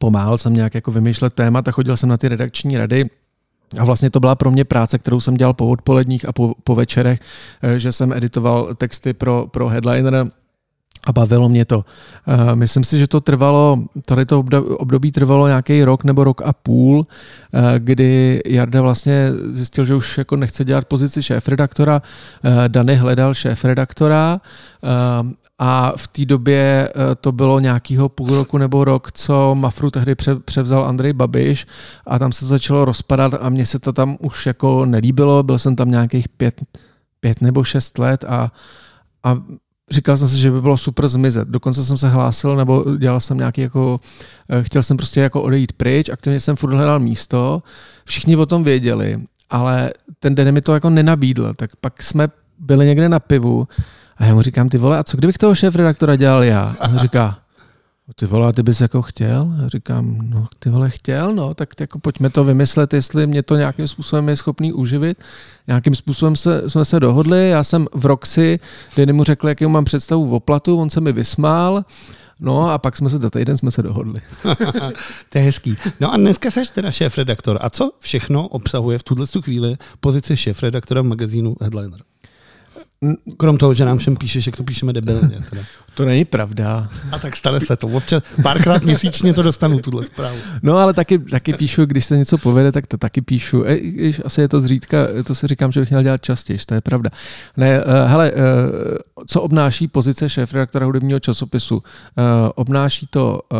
pomáhal 0.00 0.38
jsem 0.38 0.54
nějak 0.54 0.74
jako 0.74 0.92
vymýšlet 0.92 1.34
témat 1.34 1.68
a 1.68 1.70
chodil 1.70 1.96
jsem 1.96 2.08
na 2.08 2.16
ty 2.16 2.28
redakční 2.28 2.78
rady. 2.78 3.04
A 3.78 3.84
vlastně 3.84 4.10
to 4.10 4.20
byla 4.20 4.34
pro 4.34 4.50
mě 4.50 4.64
práce, 4.64 4.98
kterou 4.98 5.20
jsem 5.20 5.34
dělal 5.34 5.54
po 5.54 5.68
odpoledních 5.68 6.28
a 6.28 6.32
po, 6.32 6.54
po 6.64 6.74
večerech, 6.74 7.20
eh, 7.62 7.78
že 7.78 7.92
jsem 7.92 8.12
editoval 8.12 8.74
texty 8.74 9.12
pro, 9.12 9.46
pro 9.50 9.68
headliner 9.68 10.26
a 11.08 11.12
bavilo 11.12 11.48
mě 11.48 11.64
to. 11.64 11.84
Eh, 12.28 12.56
myslím 12.56 12.84
si, 12.84 12.98
že 12.98 13.06
to 13.06 13.20
trvalo, 13.20 13.78
tady 14.06 14.26
to 14.26 14.44
období 14.78 15.12
trvalo 15.12 15.48
nějaký 15.48 15.84
rok 15.84 16.04
nebo 16.04 16.24
rok 16.24 16.42
a 16.44 16.52
půl, 16.52 17.06
eh, 17.54 17.60
kdy 17.78 18.40
Jarda 18.46 18.82
vlastně 18.82 19.30
zjistil, 19.52 19.84
že 19.84 19.94
už 19.94 20.18
jako 20.18 20.36
nechce 20.36 20.64
dělat 20.64 20.84
pozici 20.84 21.22
šéf-redaktora. 21.22 22.02
Dany 22.68 22.96
hledal 22.96 23.34
šéf-redaktora 23.34 24.40
a 25.58 25.92
v 25.96 26.08
té 26.08 26.24
době 26.24 26.88
eh, 26.88 27.14
to 27.14 27.32
bylo 27.32 27.60
nějakýho 27.60 28.08
půl 28.08 28.28
roku 28.28 28.58
nebo 28.58 28.84
rok, 28.84 29.12
co 29.12 29.54
Mafru 29.54 29.90
tehdy 29.90 30.14
převzal 30.44 30.84
Andrej 30.84 31.12
Babiš 31.12 31.66
a 32.06 32.18
tam 32.18 32.32
se 32.32 32.46
začalo 32.46 32.84
rozpadat 32.84 33.32
a 33.40 33.48
mně 33.48 33.66
se 33.66 33.78
to 33.78 33.92
tam 33.92 34.16
už 34.20 34.46
jako 34.46 34.86
nelíbilo. 34.86 35.42
Byl 35.42 35.58
jsem 35.58 35.76
tam 35.76 35.90
nějakých 35.90 36.28
pět, 36.28 36.62
pět 37.20 37.40
nebo 37.40 37.64
šest 37.64 37.98
let 37.98 38.24
a, 38.28 38.52
a 39.24 39.36
říkal 39.90 40.16
jsem 40.16 40.28
si, 40.28 40.38
že 40.38 40.50
by 40.50 40.60
bylo 40.60 40.76
super 40.76 41.08
zmizet. 41.08 41.48
Dokonce 41.48 41.84
jsem 41.84 41.96
se 41.96 42.08
hlásil 42.08 42.56
nebo 42.56 42.96
dělal 42.96 43.20
jsem 43.20 43.38
nějaký 43.38 43.60
jako, 43.60 44.00
eh, 44.50 44.62
chtěl 44.62 44.82
jsem 44.82 44.96
prostě 44.96 45.20
jako 45.20 45.42
odejít 45.42 45.72
pryč, 45.72 46.08
aktivně 46.08 46.40
jsem 46.40 46.56
furt 46.56 46.74
hledal 46.74 47.00
místo. 47.00 47.62
Všichni 48.04 48.36
o 48.36 48.46
tom 48.46 48.64
věděli, 48.64 49.20
ale 49.50 49.92
ten 50.20 50.34
den 50.34 50.52
mi 50.52 50.60
to 50.60 50.74
jako 50.74 50.90
nenabídl. 50.90 51.54
Tak 51.54 51.70
pak 51.80 52.02
jsme 52.02 52.28
byli 52.58 52.86
někde 52.86 53.08
na 53.08 53.20
pivu 53.20 53.68
a 54.16 54.24
já 54.24 54.34
mu 54.34 54.42
říkám, 54.42 54.68
ty 54.68 54.78
vole, 54.78 54.98
a 54.98 55.04
co 55.04 55.16
kdybych 55.16 55.38
toho 55.38 55.54
šéf 55.54 55.74
redaktora 55.74 56.16
dělal 56.16 56.44
já? 56.44 56.76
A 56.80 56.88
on 56.88 56.98
říká, 56.98 57.38
ty 58.16 58.26
vole, 58.26 58.52
ty 58.52 58.62
bys 58.62 58.80
jako 58.80 59.02
chtěl? 59.02 59.54
Já 59.62 59.68
říkám, 59.68 60.18
no 60.30 60.46
ty 60.58 60.70
vole, 60.70 60.90
chtěl, 60.90 61.34
no, 61.34 61.54
tak 61.54 61.80
jako 61.80 61.98
pojďme 61.98 62.30
to 62.30 62.44
vymyslet, 62.44 62.94
jestli 62.94 63.26
mě 63.26 63.42
to 63.42 63.56
nějakým 63.56 63.88
způsobem 63.88 64.28
je 64.28 64.36
schopný 64.36 64.72
uživit. 64.72 65.24
Nějakým 65.66 65.94
způsobem 65.94 66.36
se, 66.36 66.70
jsme 66.70 66.84
se 66.84 67.00
dohodli, 67.00 67.48
já 67.48 67.64
jsem 67.64 67.86
v 67.94 68.06
Roxy, 68.06 68.60
kdy 68.94 69.12
mu 69.12 69.24
řekl, 69.24 69.48
jaký 69.48 69.66
mám 69.66 69.84
představu 69.84 70.34
o 70.34 70.40
platu, 70.40 70.78
on 70.78 70.90
se 70.90 71.00
mi 71.00 71.12
vysmál, 71.12 71.84
No 72.40 72.70
a 72.70 72.78
pak 72.78 72.96
jsme 72.96 73.10
se 73.10 73.18
do 73.18 73.30
týden 73.30 73.56
jsme 73.56 73.70
se 73.70 73.82
dohodli. 73.82 74.20
to 75.28 75.38
je 75.38 75.44
hezký. 75.44 75.76
No 76.00 76.12
a 76.12 76.16
dneska 76.16 76.50
seš 76.50 76.70
teda 76.70 76.90
šéf-redaktor. 76.90 77.58
A 77.60 77.70
co 77.70 77.90
všechno 77.98 78.48
obsahuje 78.48 78.98
v 78.98 79.02
tuhle 79.02 79.26
chvíli 79.40 79.76
pozice 80.00 80.36
šéf-redaktora 80.36 81.02
v 81.02 81.04
magazínu 81.04 81.56
Headliner? 81.60 82.00
Krom 83.36 83.58
toho, 83.58 83.74
že 83.74 83.84
nám 83.84 83.98
všem 83.98 84.16
píšeš, 84.16 84.46
jak 84.46 84.56
to 84.56 84.64
píšeme 84.64 84.92
debilně. 84.92 85.38
Teda. 85.50 85.62
To 85.94 86.04
není 86.04 86.24
pravda. 86.24 86.88
A 87.12 87.18
tak 87.18 87.36
stane 87.36 87.60
se 87.60 87.76
to. 87.76 87.86
Občas 87.86 88.22
párkrát 88.42 88.84
měsíčně 88.84 89.34
to 89.34 89.42
dostanu, 89.42 89.78
tuhle 89.78 90.04
zprávu. 90.04 90.36
No 90.62 90.76
ale 90.76 90.94
taky, 90.94 91.18
taky 91.18 91.52
píšu, 91.52 91.86
když 91.86 92.04
se 92.04 92.16
něco 92.16 92.38
povede, 92.38 92.72
tak 92.72 92.86
to 92.86 92.96
taky 92.96 93.20
píšu. 93.20 93.64
E, 93.66 94.12
asi 94.24 94.40
je 94.40 94.48
to 94.48 94.60
zřídka, 94.60 94.98
to 95.24 95.34
se 95.34 95.46
říkám, 95.46 95.72
že 95.72 95.80
bych 95.80 95.90
měl 95.90 96.02
dělat 96.02 96.22
častěji, 96.22 96.58
to 96.66 96.74
je 96.74 96.80
pravda. 96.80 97.10
Ne, 97.56 97.84
uh, 97.84 97.92
hele, 98.06 98.32
uh, 98.32 98.38
co 99.26 99.42
obnáší 99.42 99.88
pozice 99.88 100.28
šéf-redaktora 100.28 100.86
hudebního 100.86 101.20
časopisu? 101.20 101.76
Uh, 101.76 101.82
obnáší 102.54 103.06
to 103.10 103.40
uh, 103.52 103.58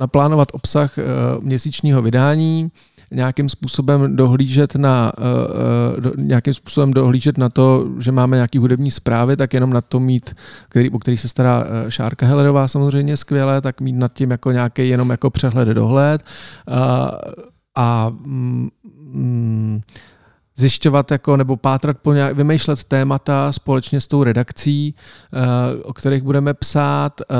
naplánovat 0.00 0.48
obsah 0.52 0.98
uh, 0.98 1.44
měsíčního 1.44 2.02
vydání, 2.02 2.70
nějakým 3.10 3.48
způsobem 3.48 4.16
dohlížet 4.16 4.74
na, 4.74 5.12
uh, 5.18 6.16
nějakým 6.16 6.54
způsobem 6.54 6.92
dohlížet 6.92 7.38
na 7.38 7.48
to, 7.48 7.86
že 7.98 8.12
máme 8.12 8.36
nějaký 8.36 8.58
hudební 8.58 8.90
zprávy, 8.90 9.36
tak 9.36 9.54
jenom 9.54 9.70
na 9.70 9.80
to 9.80 10.00
mít, 10.00 10.34
který, 10.68 10.90
o 10.90 10.98
který 10.98 11.16
se 11.16 11.28
stará 11.28 11.64
Šárka 11.88 12.26
Hellerová 12.26 12.68
samozřejmě 12.68 13.16
skvěle, 13.16 13.60
tak 13.60 13.80
mít 13.80 13.96
nad 13.96 14.12
tím 14.12 14.30
jako 14.30 14.50
nějaký 14.52 14.88
jenom 14.88 15.10
jako 15.10 15.30
přehled 15.30 15.68
dohled. 15.68 16.22
Uh, 16.70 16.76
a 17.78 18.10
mm, 18.10 18.68
mm, 19.12 19.80
zjišťovat 20.58 21.10
jako, 21.10 21.36
nebo 21.36 21.56
pátrat 21.56 21.98
po 21.98 22.12
nějak, 22.12 22.36
vymýšlet 22.36 22.84
témata 22.84 23.52
společně 23.52 24.00
s 24.00 24.06
tou 24.06 24.22
redakcí, 24.22 24.94
uh, 24.94 25.40
o 25.82 25.92
kterých 25.92 26.22
budeme 26.22 26.54
psát, 26.54 27.20
uh, 27.20 27.36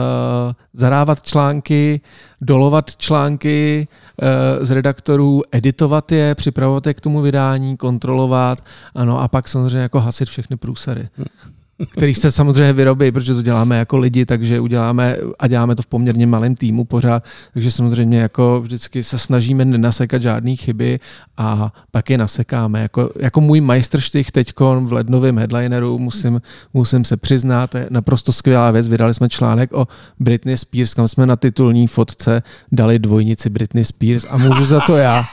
zadávat 0.73 1.23
články, 1.23 2.01
dolovat 2.41 2.97
články 2.97 3.89
uh, 4.23 4.67
z 4.67 4.71
redaktorů, 4.71 5.43
editovat 5.53 6.13
je, 6.13 6.35
připravovat 6.35 6.87
je 6.87 6.95
k 6.95 7.01
tomu 7.01 7.21
vydání, 7.21 7.77
kontrolovat, 7.77 8.59
ano, 8.95 9.21
a 9.21 9.29
pak 9.29 9.49
samozřejmě 9.49 9.79
jako 9.79 10.01
hasit 10.01 10.29
všechny 10.29 10.57
průsery. 10.57 11.09
Hmm 11.17 11.58
který 11.87 12.15
se 12.15 12.33
samozřejmě 12.33 12.73
vyrobí, 12.73 13.13
protože 13.13 13.35
to 13.35 13.43
děláme 13.43 13.79
jako 13.79 13.99
lidi, 13.99 14.27
takže 14.27 14.61
uděláme 14.61 15.17
a 15.39 15.49
děláme 15.49 15.77
to 15.77 15.83
v 15.83 15.87
poměrně 15.87 16.27
malém 16.27 16.55
týmu 16.55 16.85
pořád, 16.85 17.25
takže 17.53 17.71
samozřejmě 17.71 18.19
jako 18.19 18.61
vždycky 18.61 19.03
se 19.03 19.19
snažíme 19.19 19.65
nenasekat 19.65 20.23
žádné 20.23 20.57
chyby 20.57 21.01
a 21.37 21.73
pak 21.91 22.11
je 22.11 22.19
nasekáme. 22.19 22.83
Jako, 22.83 23.11
jako 23.21 23.41
můj 23.41 23.61
majstrštych 23.61 24.33
teď 24.33 24.53
v 24.81 24.93
lednovém 24.93 25.39
headlineru 25.39 25.99
musím, 25.99 26.43
musím 26.75 27.05
se 27.05 27.17
přiznat, 27.17 27.75
je 27.75 27.87
naprosto 27.91 28.33
skvělá 28.33 28.71
věc. 28.71 28.89
Vydali 28.89 29.15
jsme 29.15 29.29
článek 29.29 29.73
o 29.73 29.89
Britney 30.21 30.57
Spears, 30.57 30.95
kam 30.95 31.09
jsme 31.09 31.27
na 31.27 31.37
titulní 31.37 31.87
fotce 31.87 32.43
dali 32.73 32.99
dvojnici 32.99 33.51
Britney 33.51 33.85
Spears 33.85 34.27
a 34.31 34.37
můžu 34.37 34.65
za 34.65 34.81
to 34.81 34.97
já. 34.97 35.25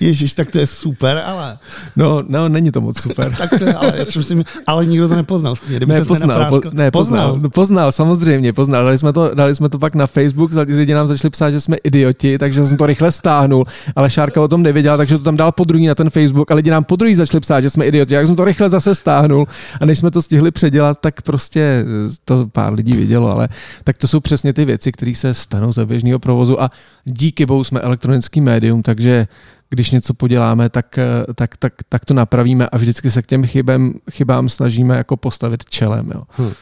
Ježíš, 0.00 0.34
tak 0.34 0.50
to 0.50 0.58
je 0.58 0.66
super, 0.66 1.22
ale... 1.26 1.58
No, 1.96 2.22
no 2.28 2.48
není 2.48 2.72
to 2.72 2.80
moc 2.80 3.00
super. 3.00 3.34
tak 3.38 3.50
to 3.58 3.64
je, 3.64 3.74
ale, 3.74 3.92
já 3.98 4.04
myslím, 4.16 4.44
ale 4.66 4.86
nikdo 4.86 5.08
to 5.08 5.16
nepoznal. 5.16 5.54
Kdyby 5.66 5.92
ne, 5.92 6.04
poznal, 6.04 6.46
po, 6.48 6.60
ne, 6.72 6.90
poznal. 6.90 7.38
No, 7.42 7.50
poznal, 7.50 7.92
samozřejmě, 7.92 8.52
poznal. 8.52 8.84
Dali 8.84 8.98
jsme, 8.98 9.12
to, 9.12 9.34
dali 9.34 9.54
jsme 9.54 9.68
to 9.68 9.78
pak 9.78 9.94
na 9.94 10.06
Facebook, 10.06 10.50
lidi 10.66 10.94
nám 10.94 11.06
začali 11.06 11.30
psát, 11.30 11.50
že 11.50 11.60
jsme 11.60 11.76
idioti, 11.76 12.38
takže 12.38 12.66
jsem 12.66 12.76
to 12.76 12.86
rychle 12.86 13.12
stáhnul, 13.12 13.64
ale 13.96 14.10
Šárka 14.10 14.42
o 14.42 14.48
tom 14.48 14.62
nevěděla, 14.62 14.96
takže 14.96 15.18
to 15.18 15.24
tam 15.24 15.36
dal 15.36 15.52
po 15.52 15.64
druhý 15.64 15.86
na 15.86 15.94
ten 15.94 16.10
Facebook 16.10 16.50
a 16.50 16.54
lidi 16.54 16.70
nám 16.70 16.84
po 16.84 16.96
druhý 16.96 17.14
začali 17.14 17.40
psát, 17.40 17.60
že 17.60 17.70
jsme 17.70 17.84
idioti. 17.84 18.14
Jak 18.14 18.26
jsem 18.26 18.36
to 18.36 18.44
rychle 18.44 18.70
zase 18.70 18.94
stáhnul 18.94 19.46
a 19.80 19.84
než 19.84 19.98
jsme 19.98 20.10
to 20.10 20.22
stihli 20.22 20.50
předělat, 20.50 20.98
tak 21.00 21.22
prostě 21.22 21.84
to 22.24 22.46
pár 22.52 22.72
lidí 22.72 22.96
vidělo, 22.96 23.30
ale 23.30 23.48
tak 23.84 23.98
to 23.98 24.08
jsou 24.08 24.20
přesně 24.20 24.52
ty 24.52 24.64
věci, 24.64 24.92
které 24.92 25.14
se 25.14 25.34
stanou 25.34 25.72
za 25.72 25.86
běžného 25.86 26.18
provozu 26.18 26.62
a 26.62 26.70
díky 27.04 27.46
bohu 27.46 27.64
jsme 27.64 27.80
elektronický 27.80 28.40
médium, 28.40 28.82
takže 28.82 29.26
když 29.72 29.90
něco 29.90 30.14
poděláme, 30.14 30.68
tak, 30.68 30.98
eh, 30.98 31.34
tak, 31.34 31.56
tak, 31.56 31.72
tak 31.88 32.04
to 32.04 32.14
napravíme 32.14 32.68
a 32.68 32.76
vždycky 32.76 33.10
se 33.10 33.22
k 33.22 33.26
těm 33.26 33.46
chybem, 33.46 33.94
chybám 34.10 34.48
snažíme 34.48 34.96
jako 34.96 35.16
postavit 35.16 35.64
čelem. 35.64 36.10
Jo. 36.14 36.22
Hmm. 36.28 36.52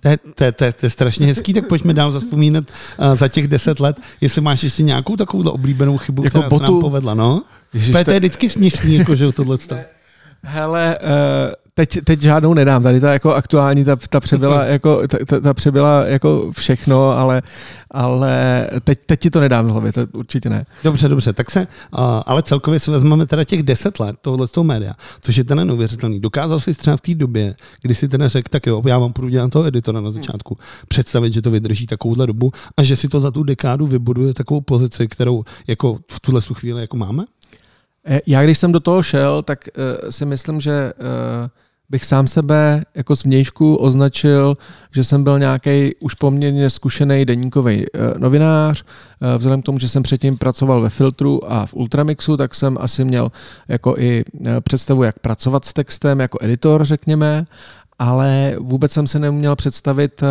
To 0.00 0.08
je, 0.08 0.18
to, 0.34 0.44
je, 0.44 0.52
to, 0.52 0.64
je, 0.64 0.72
to 0.72 0.86
je 0.86 0.90
strašně 0.90 1.26
hezký, 1.26 1.54
tak 1.54 1.68
pojďme 1.68 1.94
dál 1.94 2.10
zaspomínat 2.10 2.64
uh, 2.98 3.14
za 3.14 3.28
těch 3.28 3.48
deset 3.48 3.80
let, 3.80 4.00
jestli 4.20 4.40
máš 4.40 4.62
ještě 4.62 4.82
nějakou 4.82 5.16
takovou 5.16 5.50
oblíbenou 5.50 5.98
chybu, 5.98 6.24
jako 6.24 6.38
která 6.38 6.48
botu... 6.48 6.64
se 6.64 6.72
nám 6.72 6.80
povedla, 6.80 7.14
no? 7.14 7.42
Ježiš, 7.72 7.92
to, 7.92 8.04
to 8.04 8.10
je 8.10 8.18
vždycky 8.18 8.48
směšný, 8.48 8.94
jako, 8.94 9.14
že 9.14 9.32
tohle. 9.32 9.58
Hele, 10.42 10.98
uh, 10.98 11.08
teď, 11.74 11.98
teď 12.04 12.20
žádnou 12.20 12.54
nedám. 12.54 12.82
Tady 12.82 13.00
ta 13.00 13.12
jako 13.12 13.34
aktuální, 13.34 13.84
ta, 13.84 13.96
ta 13.96 14.20
přebyla 14.20 14.64
jako, 14.64 15.02
ta, 15.26 15.40
ta 15.40 15.54
přebyla 15.54 16.04
jako 16.04 16.50
všechno, 16.52 17.10
ale, 17.10 17.42
ale 17.90 18.66
teď, 18.84 18.98
teď 19.06 19.20
ti 19.20 19.30
to 19.30 19.40
nedám 19.40 19.68
z 19.68 19.70
hlavy, 19.70 19.92
to 19.92 20.00
určitě 20.12 20.50
ne. 20.50 20.66
Dobře, 20.84 21.08
dobře, 21.08 21.32
tak 21.32 21.50
se, 21.50 21.66
ale 22.26 22.42
celkově 22.42 22.80
si 22.80 22.90
vezmeme 22.90 23.26
teda 23.26 23.44
těch 23.44 23.62
deset 23.62 24.00
let 24.00 24.16
tohle 24.20 24.46
z 24.46 24.50
toho 24.50 24.64
média, 24.64 24.92
což 25.20 25.36
je 25.36 25.44
ten 25.44 25.66
neuvěřitelný. 25.66 26.20
Dokázal 26.20 26.60
jsi 26.60 26.74
třeba 26.74 26.96
v 26.96 27.00
té 27.00 27.14
době, 27.14 27.54
kdy 27.82 27.94
si 27.94 28.08
ten 28.08 28.28
řekl, 28.28 28.48
tak 28.50 28.66
jo, 28.66 28.82
já 28.86 28.98
vám 28.98 29.12
půjdu 29.12 29.28
dělat 29.28 29.50
toho 29.50 29.66
editora 29.66 30.00
na 30.00 30.10
začátku, 30.10 30.58
představit, 30.88 31.32
že 31.32 31.42
to 31.42 31.50
vydrží 31.50 31.86
takovouhle 31.86 32.26
dobu 32.26 32.52
a 32.76 32.82
že 32.82 32.96
si 32.96 33.08
to 33.08 33.20
za 33.20 33.30
tu 33.30 33.42
dekádu 33.42 33.86
vybuduje 33.86 34.34
takovou 34.34 34.60
pozici, 34.60 35.08
kterou 35.08 35.44
jako 35.66 35.98
v 36.10 36.20
tuhle 36.20 36.40
chvíli 36.40 36.80
jako 36.80 36.96
máme? 36.96 37.24
Eh, 38.06 38.20
já 38.26 38.42
když 38.42 38.58
jsem 38.58 38.72
do 38.72 38.80
toho 38.80 39.02
šel, 39.02 39.42
tak 39.42 39.68
uh, 39.68 40.10
si 40.10 40.26
myslím, 40.26 40.60
že 40.60 40.92
uh, 40.98 41.48
bych 41.90 42.04
sám 42.04 42.26
sebe 42.26 42.84
jako 42.94 43.14
zvnějšku 43.14 43.76
označil, 43.76 44.56
že 44.94 45.04
jsem 45.04 45.24
byl 45.24 45.38
nějaký 45.38 45.94
už 46.00 46.14
poměrně 46.14 46.70
zkušený 46.70 47.24
deníkový 47.24 47.86
novinář. 48.18 48.84
Vzhledem 49.38 49.62
k 49.62 49.64
tomu, 49.64 49.78
že 49.78 49.88
jsem 49.88 50.02
předtím 50.02 50.38
pracoval 50.38 50.80
ve 50.80 50.88
Filtru 50.88 51.52
a 51.52 51.66
v 51.66 51.74
Ultramixu, 51.74 52.36
tak 52.36 52.54
jsem 52.54 52.78
asi 52.80 53.04
měl 53.04 53.32
jako 53.68 53.94
i 53.98 54.24
představu, 54.60 55.02
jak 55.02 55.18
pracovat 55.18 55.64
s 55.64 55.72
textem 55.72 56.20
jako 56.20 56.38
editor, 56.40 56.84
řekněme, 56.84 57.46
ale 57.98 58.56
vůbec 58.58 58.92
jsem 58.92 59.06
se 59.06 59.18
neuměl 59.18 59.56
představit 59.56 60.22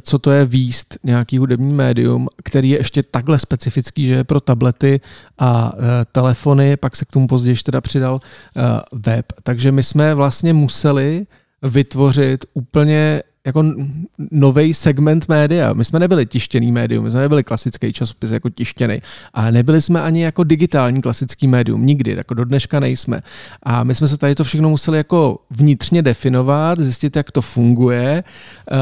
co 0.00 0.18
to 0.18 0.30
je 0.30 0.44
výst 0.44 0.98
nějaký 1.04 1.38
hudební 1.38 1.72
médium, 1.72 2.28
který 2.44 2.70
je 2.70 2.78
ještě 2.78 3.02
takhle 3.02 3.38
specifický, 3.38 4.06
že 4.06 4.14
je 4.14 4.24
pro 4.24 4.40
tablety 4.40 5.00
a 5.38 5.72
e, 5.74 6.04
telefony, 6.04 6.76
pak 6.76 6.96
se 6.96 7.04
k 7.04 7.10
tomu 7.10 7.26
později 7.26 7.56
teda 7.56 7.80
přidal 7.80 8.20
e, 8.20 8.60
web. 8.92 9.32
Takže 9.42 9.72
my 9.72 9.82
jsme 9.82 10.14
vlastně 10.14 10.52
museli 10.52 11.26
vytvořit 11.62 12.44
úplně 12.54 13.22
jako 13.46 13.64
nový 14.30 14.74
segment 14.74 15.28
média. 15.28 15.72
My 15.72 15.84
jsme 15.84 15.98
nebyli 15.98 16.26
tištěný 16.26 16.72
médium, 16.72 17.04
my 17.04 17.10
jsme 17.10 17.20
nebyli 17.20 17.44
klasický 17.44 17.92
časopis 17.92 18.30
jako 18.30 18.50
tištěný, 18.50 18.98
ale 19.34 19.52
nebyli 19.52 19.82
jsme 19.82 20.02
ani 20.02 20.22
jako 20.22 20.44
digitální 20.44 21.02
klasický 21.02 21.46
médium, 21.46 21.86
nikdy, 21.86 22.16
jako 22.16 22.34
do 22.34 22.44
dneška 22.44 22.80
nejsme. 22.80 23.22
A 23.62 23.84
my 23.84 23.94
jsme 23.94 24.06
se 24.08 24.16
tady 24.16 24.34
to 24.34 24.44
všechno 24.44 24.70
museli 24.70 24.98
jako 24.98 25.38
vnitřně 25.50 26.02
definovat, 26.02 26.80
zjistit, 26.80 27.16
jak 27.16 27.30
to 27.30 27.42
funguje, 27.42 28.24
uh, 28.72 28.78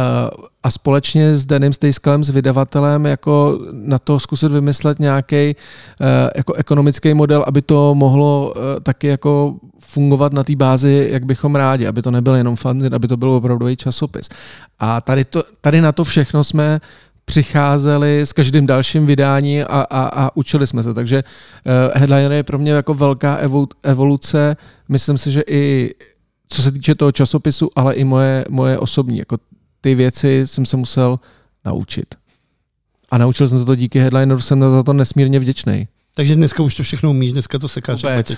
a 0.62 0.70
společně 0.70 1.36
s 1.36 1.46
Denim 1.46 1.72
Stejskalem, 1.72 2.24
s 2.24 2.30
vydavatelem, 2.30 3.06
jako 3.06 3.60
na 3.72 3.98
to 3.98 4.20
zkusit 4.20 4.52
vymyslet 4.52 4.98
nějaký 4.98 5.56
uh, 6.00 6.06
jako 6.36 6.52
ekonomický 6.52 7.14
model, 7.14 7.44
aby 7.46 7.62
to 7.62 7.94
mohlo 7.94 8.54
uh, 8.56 8.62
taky 8.82 9.06
jako 9.06 9.54
fungovat 9.78 10.32
na 10.32 10.44
té 10.44 10.56
bázi, 10.56 11.08
jak 11.12 11.24
bychom 11.24 11.56
rádi, 11.56 11.86
aby 11.86 12.02
to 12.02 12.10
nebyl 12.10 12.34
jenom 12.34 12.56
fanzin, 12.56 12.94
aby 12.94 13.08
to 13.08 13.16
byl 13.16 13.30
opravdový 13.30 13.76
časopis. 13.76 14.28
A 14.78 15.00
tady, 15.00 15.24
to, 15.24 15.44
tady 15.60 15.80
na 15.80 15.92
to 15.92 16.04
všechno 16.04 16.44
jsme 16.44 16.80
přicházeli 17.24 18.20
s 18.20 18.32
každým 18.32 18.66
dalším 18.66 19.06
vydání 19.06 19.62
a, 19.62 19.86
a, 19.90 20.24
a 20.24 20.36
učili 20.36 20.66
jsme 20.66 20.82
se. 20.82 20.94
Takže 20.94 21.24
uh, 21.24 22.00
Headliner 22.00 22.32
je 22.32 22.42
pro 22.42 22.58
mě 22.58 22.72
jako 22.72 22.94
velká 22.94 23.38
evoluce. 23.82 24.56
Myslím 24.88 25.18
si, 25.18 25.30
že 25.30 25.42
i 25.46 25.94
co 26.48 26.62
se 26.62 26.72
týče 26.72 26.94
toho 26.94 27.12
časopisu, 27.12 27.70
ale 27.76 27.94
i 27.94 28.04
moje, 28.04 28.44
moje 28.48 28.78
osobní. 28.78 29.18
Jako 29.18 29.36
ty 29.80 29.94
věci 29.94 30.42
jsem 30.44 30.66
se 30.66 30.76
musel 30.76 31.16
naučit. 31.64 32.14
A 33.10 33.18
naučil 33.18 33.48
jsem 33.48 33.58
se 33.58 33.64
to 33.64 33.74
díky 33.74 33.98
Headlineru, 33.98 34.40
jsem 34.40 34.60
za 34.60 34.82
to 34.82 34.92
nesmírně 34.92 35.38
vděčný. 35.38 35.88
Takže 36.14 36.36
dneska 36.36 36.62
už 36.62 36.74
to 36.74 36.82
všechno 36.82 37.10
umíš, 37.10 37.32
dneska 37.32 37.58
to 37.58 37.68
sekáš 37.68 38.02
Vůbec. 38.02 38.36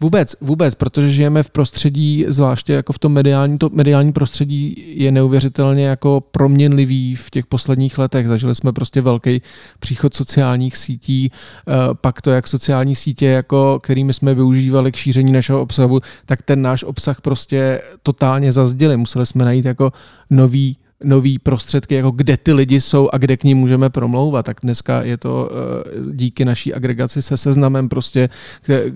Vůbec, 0.00 0.36
vůbec, 0.40 0.74
protože 0.74 1.10
žijeme 1.10 1.42
v 1.42 1.50
prostředí, 1.50 2.24
zvláště 2.28 2.72
jako 2.72 2.92
v 2.92 2.98
tom 2.98 3.12
mediální, 3.12 3.58
to 3.58 3.70
mediální 3.72 4.12
prostředí 4.12 4.84
je 4.86 5.12
neuvěřitelně 5.12 5.86
jako 5.86 6.20
proměnlivý 6.30 7.16
v 7.16 7.30
těch 7.30 7.46
posledních 7.46 7.98
letech. 7.98 8.28
Zažili 8.28 8.54
jsme 8.54 8.72
prostě 8.72 9.00
velký 9.00 9.42
příchod 9.78 10.14
sociálních 10.14 10.76
sítí, 10.76 11.30
eh, 11.32 11.72
pak 11.94 12.22
to, 12.22 12.30
jak 12.30 12.48
sociální 12.48 12.96
sítě, 12.96 13.26
jako, 13.26 13.80
kterými 13.82 14.12
jsme 14.14 14.34
využívali 14.34 14.92
k 14.92 14.96
šíření 14.96 15.32
našeho 15.32 15.62
obsahu, 15.62 16.00
tak 16.26 16.42
ten 16.42 16.62
náš 16.62 16.84
obsah 16.84 17.20
prostě 17.20 17.82
totálně 18.02 18.52
zazděli. 18.52 18.96
Museli 18.96 19.26
jsme 19.26 19.44
najít 19.44 19.64
jako 19.64 19.92
nový 20.30 20.76
nový 21.04 21.38
prostředky, 21.38 21.94
jako 21.94 22.10
kde 22.10 22.36
ty 22.36 22.52
lidi 22.52 22.80
jsou 22.80 23.10
a 23.12 23.18
kde 23.18 23.36
k 23.36 23.44
ním 23.44 23.58
můžeme 23.58 23.90
promlouvat. 23.90 24.46
Tak 24.46 24.56
dneska 24.62 25.02
je 25.02 25.16
to 25.16 25.50
eh, 25.50 26.12
díky 26.12 26.44
naší 26.44 26.74
agregaci 26.74 27.22
se 27.22 27.36
seznamem 27.36 27.88
prostě, 27.88 28.28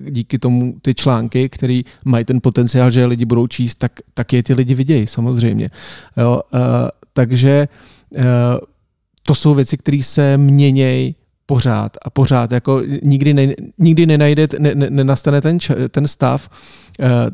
díky 0.09 0.39
tomu 0.39 0.75
ty 0.81 0.95
články, 0.95 1.49
které 1.49 1.81
mají 2.05 2.25
ten 2.25 2.41
potenciál, 2.41 2.91
že 2.91 3.05
lidi 3.05 3.25
budou 3.25 3.47
číst, 3.47 3.75
tak, 3.75 3.91
tak 4.13 4.33
je 4.33 4.43
ty 4.43 4.53
lidi 4.53 4.73
vidějí 4.73 5.07
samozřejmě. 5.07 5.69
Jo, 6.17 6.41
uh, 6.53 6.59
takže 7.13 7.67
uh, 8.15 8.21
to 9.23 9.35
jsou 9.35 9.53
věci, 9.53 9.77
které 9.77 10.03
se 10.03 10.37
měnějí 10.37 11.15
pořád 11.45 11.97
a 12.01 12.09
pořád. 12.09 12.51
Jako 12.51 12.81
nikdy, 13.03 13.33
ne, 13.33 13.53
nikdy 13.77 14.05
nenajde, 14.05 14.47
ne, 14.59 14.75
ne, 14.75 14.89
nenastane 14.89 15.41
ten, 15.41 15.57
ten 15.91 16.07
stav, 16.07 16.49
Eh, 16.49 16.86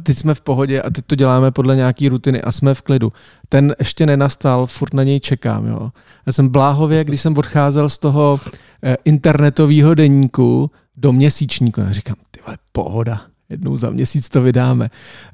teď 0.03 0.17
jsme 0.17 0.33
v 0.33 0.41
pohodě 0.41 0.81
a 0.81 0.89
teď 0.89 1.05
to 1.05 1.15
děláme 1.15 1.51
podle 1.51 1.75
nějaký 1.75 2.09
rutiny 2.09 2.41
a 2.41 2.51
jsme 2.51 2.73
v 2.73 2.81
klidu. 2.81 3.13
Ten 3.49 3.75
ještě 3.79 4.05
nenastal, 4.05 4.67
furt 4.67 4.93
na 4.93 5.03
něj 5.03 5.19
čekám. 5.19 5.67
Jo. 5.67 5.91
Já 6.25 6.33
jsem 6.33 6.49
bláhově, 6.49 7.03
když 7.03 7.21
jsem 7.21 7.37
odcházel 7.37 7.89
z 7.89 7.97
toho 7.97 8.39
eh, 8.83 8.97
internetového 9.05 9.93
deníku 9.93 10.71
do 10.97 11.13
měsíčníku, 11.13 11.81
já 11.81 11.91
říkám, 11.91 12.15
ty 12.31 12.39
vole, 12.45 12.57
pohoda, 12.71 13.21
jednou 13.49 13.77
za 13.77 13.89
měsíc 13.89 14.29
to 14.29 14.41
vydáme. 14.41 14.89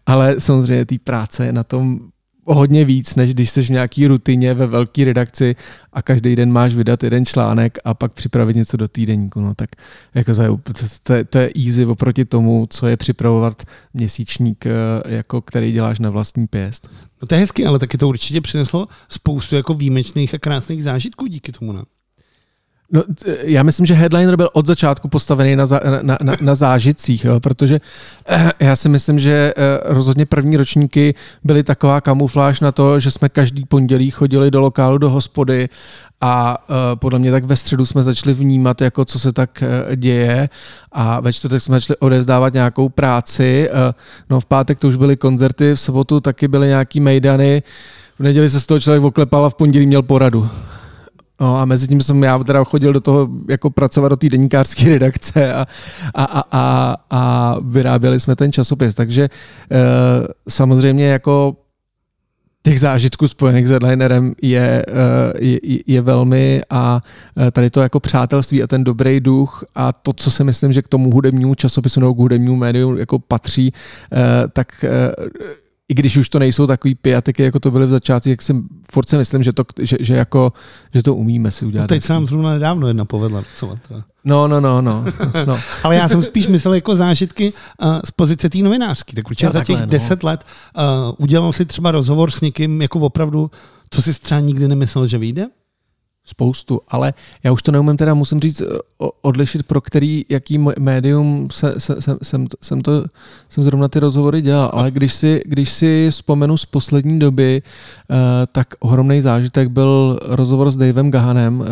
Ale 0.06 0.36
samozřejmě 0.40 0.86
té 0.86 0.96
práce 1.04 1.46
je 1.46 1.54
na 1.54 1.64
tom 1.64 2.00
o 2.50 2.56
hodně 2.56 2.86
víc, 2.86 3.16
než 3.16 3.34
když 3.34 3.50
jsi 3.50 3.64
v 3.64 3.70
nějaký 3.70 4.08
rutině 4.08 4.54
ve 4.54 4.68
velké 4.68 5.06
redakci 5.06 5.56
a 5.94 6.02
každý 6.02 6.36
den 6.36 6.52
máš 6.52 6.74
vydat 6.74 7.04
jeden 7.04 7.26
článek 7.26 7.78
a 7.86 7.94
pak 7.94 8.14
připravit 8.14 8.56
něco 8.56 8.78
do 8.78 8.88
týdenníku. 8.88 9.42
No 9.42 9.56
tak 9.56 9.70
jako 10.16 10.36
to, 10.36 10.42
je, 10.42 10.50
to, 11.04 11.14
je, 11.14 11.24
to 11.24 11.38
je 11.38 11.50
easy 11.66 11.86
oproti 11.86 12.26
tomu, 12.26 12.68
co 12.70 12.88
je 12.88 12.98
připravovat 12.98 13.64
měsíčník, 13.94 14.66
eh, 14.66 14.72
jako 15.06 15.42
který 15.42 15.72
děláš 15.72 16.00
na 16.00 16.10
vlastní 16.10 16.48
pěst. 16.48 16.90
No 17.22 17.28
to 17.28 17.36
je 17.36 17.40
hezky, 17.40 17.66
ale 17.66 17.80
taky 17.80 17.98
to 17.98 18.08
určitě 18.08 18.42
přineslo 18.42 18.88
spoustu 19.10 19.56
jako 19.56 19.74
výjimečných 19.74 20.34
a 20.34 20.38
krásných 20.38 20.84
zážitků 20.84 21.28
díky 21.28 21.52
tomu. 21.52 21.74
Ne? 21.74 21.82
No, 22.92 23.04
já 23.42 23.64
myslím, 23.64 23.86
že 23.86 23.94
Headliner 23.94 24.36
byl 24.36 24.50
od 24.54 24.66
začátku 24.66 25.08
postavený 25.08 25.56
na, 25.56 25.66
za, 25.66 25.80
na, 26.02 26.18
na, 26.22 26.36
na 26.42 26.56
zážitcích, 26.56 27.26
jo, 27.26 27.40
protože 27.40 27.80
eh, 28.28 28.52
já 28.60 28.76
si 28.76 28.90
myslím, 28.90 29.20
že 29.20 29.54
eh, 29.58 29.80
rozhodně 29.84 30.26
první 30.26 30.58
ročníky 30.58 31.16
byly 31.44 31.64
taková 31.64 32.02
kamufláž 32.02 32.60
na 32.60 32.72
to, 32.72 33.00
že 33.00 33.12
jsme 33.12 33.30
každý 33.30 33.66
pondělí 33.66 34.12
chodili 34.12 34.52
do 34.52 34.62
lokálu, 34.62 34.98
do 34.98 35.10
hospody 35.10 35.70
a 36.22 36.58
uh, 36.70 36.76
podle 36.96 37.20
mě 37.20 37.32
tak 37.32 37.44
ve 37.44 37.56
středu 37.56 37.86
jsme 37.86 38.04
začali 38.04 38.34
vnímat, 38.34 38.82
jako 38.82 39.06
co 39.06 39.20
se 39.20 39.32
tak 39.32 39.64
děje 39.96 40.50
a 40.92 41.20
ve 41.20 41.34
čtvrtek 41.34 41.62
jsme 41.62 41.76
začali 41.76 41.98
odevzdávat 41.98 42.54
nějakou 42.54 42.90
práci. 42.90 43.70
No 44.30 44.40
v 44.40 44.46
pátek 44.46 44.80
to 44.80 44.88
už 44.88 44.96
byly 44.96 45.18
koncerty, 45.18 45.76
v 45.76 45.80
sobotu 45.80 46.20
taky 46.20 46.48
byly 46.48 46.68
nějaký 46.68 47.00
mejdany, 47.00 47.64
v 48.20 48.24
neděli 48.24 48.50
se 48.50 48.60
z 48.60 48.66
toho 48.66 48.80
člověk 48.80 49.04
oklepal 49.04 49.46
a 49.46 49.50
v 49.50 49.56
pondělí 49.56 49.86
měl 49.86 50.02
poradu. 50.02 50.50
No 51.40 51.58
a 51.58 51.66
mezi 51.66 51.88
tím 51.88 52.02
jsem 52.02 52.24
já 52.24 52.40
teda 52.44 52.64
chodil 52.64 52.94
do 52.94 53.02
toho 53.02 53.28
jako 53.50 53.70
pracovat 53.70 54.10
do 54.10 54.18
té 54.18 54.30
deníkářské 54.30 54.90
redakce 54.90 55.54
a, 55.54 55.68
a, 56.14 56.24
a, 56.24 56.44
a, 56.52 56.96
a 57.10 57.56
vyráběli 57.62 58.20
jsme 58.20 58.36
ten 58.36 58.52
časopis. 58.52 58.96
Takže 58.96 59.24
e, 59.24 59.30
samozřejmě 60.50 61.08
jako 61.08 61.56
těch 62.64 62.80
zážitků 62.80 63.28
spojených 63.28 63.68
s 63.68 63.70
headlinerem 63.70 64.34
je, 64.42 64.86
eh, 64.88 65.46
je, 65.46 65.80
je 65.88 66.02
velmi 66.02 66.62
a 66.70 67.02
eh, 67.38 67.52
tady 67.52 67.70
to 67.70 67.82
jako 67.82 68.00
přátelství 68.00 68.64
a 68.64 68.68
ten 68.68 68.84
dobrý 68.84 69.20
duch 69.20 69.64
a 69.76 69.94
to, 69.94 70.14
co 70.14 70.32
si 70.32 70.44
myslím, 70.44 70.74
že 70.74 70.82
k 70.82 70.88
tomu 70.88 71.12
hudebnímu 71.12 71.56
časopisu 71.56 72.00
nebo 72.00 72.14
k 72.14 72.18
hudebnímu 72.18 72.56
médiu 72.56 72.98
jako 72.98 73.20
patří, 73.20 73.74
tak 74.54 74.86
i 75.90 75.94
když 75.94 76.18
už 76.18 76.30
to 76.30 76.40
nejsou 76.40 76.68
takový 76.68 76.96
pijateky, 76.96 77.44
jako 77.44 77.60
to 77.60 77.72
byly 77.72 77.88
v 77.88 77.90
začátku, 77.90 78.30
jak 78.30 78.42
si 78.42 78.56
furt 78.92 79.10
si 79.10 79.18
myslím, 79.18 79.44
že 79.44 79.54
to, 79.54 79.64
že, 79.80 79.98
že, 80.00 80.16
jako, 80.16 80.54
že 80.94 81.04
to 81.04 81.16
umíme 81.16 81.52
si 81.52 81.66
udělat. 81.66 81.84
No 81.84 81.88
teď 81.88 82.04
se 82.04 82.14
nám 82.14 82.26
zrovna 82.26 82.54
nedávno 82.54 82.88
jedna 82.88 83.06
povedla 83.06 83.42
docela. 83.42 83.78
No, 84.26 84.48
no, 84.48 84.62
no, 84.62 84.82
no. 84.82 85.06
no. 85.46 85.60
Ale 85.84 85.96
já 85.96 86.08
jsem 86.08 86.22
spíš 86.22 86.48
myslel 86.48 86.74
jako 86.74 86.96
zážitky 86.96 87.54
uh, 87.84 88.00
z 88.06 88.12
pozice 88.12 88.50
té 88.50 88.58
novinářské. 88.58 89.16
Tak 89.16 89.30
určitě 89.30 89.50
za 89.52 89.64
těch 89.64 89.80
no. 89.80 89.86
deset 89.86 90.24
let 90.24 90.44
uh, 90.78 90.84
udělal 91.18 91.54
si 91.54 91.66
třeba 91.66 91.92
rozhovor 91.92 92.32
s 92.32 92.42
někým 92.42 92.82
jako 92.82 93.00
opravdu, 93.00 93.52
co 93.90 94.02
si 94.02 94.14
třeba 94.14 94.40
nikdy 94.40 94.68
nemyslel, 94.68 95.08
že 95.08 95.18
vyjde? 95.18 95.48
Spoustu, 96.30 96.82
ale 96.88 97.14
já 97.44 97.52
už 97.52 97.62
to 97.62 97.72
neumím 97.72 97.98
teda, 97.98 98.14
musím 98.14 98.40
říct, 98.40 98.62
odlišit, 99.22 99.68
pro 99.68 99.82
který, 99.82 100.26
jaký 100.30 100.58
médium 100.80 101.48
se, 101.52 101.80
se, 101.80 102.02
se, 102.02 102.18
jsem, 102.24 102.48
jsem, 102.62 102.82
to, 102.82 103.06
jsem 103.50 103.64
zrovna 103.64 103.88
ty 103.88 104.00
rozhovory 104.00 104.42
dělal, 104.42 104.72
ale 104.74 104.92
když 104.92 105.14
si, 105.14 105.42
když 105.46 105.70
si 105.70 106.08
vzpomenu 106.10 106.58
z 106.58 106.66
poslední 106.66 107.20
doby, 107.20 107.62
uh, 108.10 108.18
tak 108.52 108.68
ohromný 108.80 109.22
zážitek 109.22 109.70
byl 109.70 110.20
rozhovor 110.24 110.72
s 110.72 110.78
Davem 110.78 111.12
Gahanem, 111.12 111.60
uh, 111.60 111.68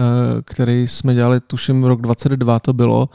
který 0.45 0.87
jsme 0.87 1.13
dělali, 1.13 1.39
tuším, 1.39 1.83
rok 1.83 2.01
22 2.01 2.59
to 2.59 2.73
bylo, 2.73 3.09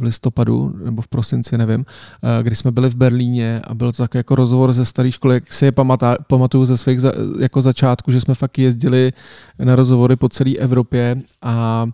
v 0.00 0.02
listopadu 0.02 0.74
nebo 0.84 1.02
v 1.02 1.08
prosinci, 1.08 1.58
nevím, 1.58 1.84
eh, 2.22 2.42
kdy 2.42 2.56
jsme 2.56 2.70
byli 2.70 2.90
v 2.90 2.94
Berlíně 2.94 3.60
a 3.64 3.74
byl 3.74 3.92
to 3.92 4.02
tak 4.02 4.14
jako 4.14 4.34
rozhovor 4.34 4.72
ze 4.72 4.84
staré 4.84 5.12
školy, 5.12 5.34
jak 5.34 5.52
si 5.52 5.64
je 5.64 5.72
pamatá, 5.72 6.16
pamatuju 6.26 6.64
ze 6.64 6.76
svých 6.76 7.00
za, 7.00 7.12
jako 7.38 7.62
začátku, 7.62 8.12
že 8.12 8.20
jsme 8.20 8.34
fakt 8.34 8.58
jezdili 8.58 9.12
na 9.58 9.76
rozhovory 9.76 10.16
po 10.16 10.28
celé 10.28 10.56
Evropě 10.56 11.22
a 11.42 11.86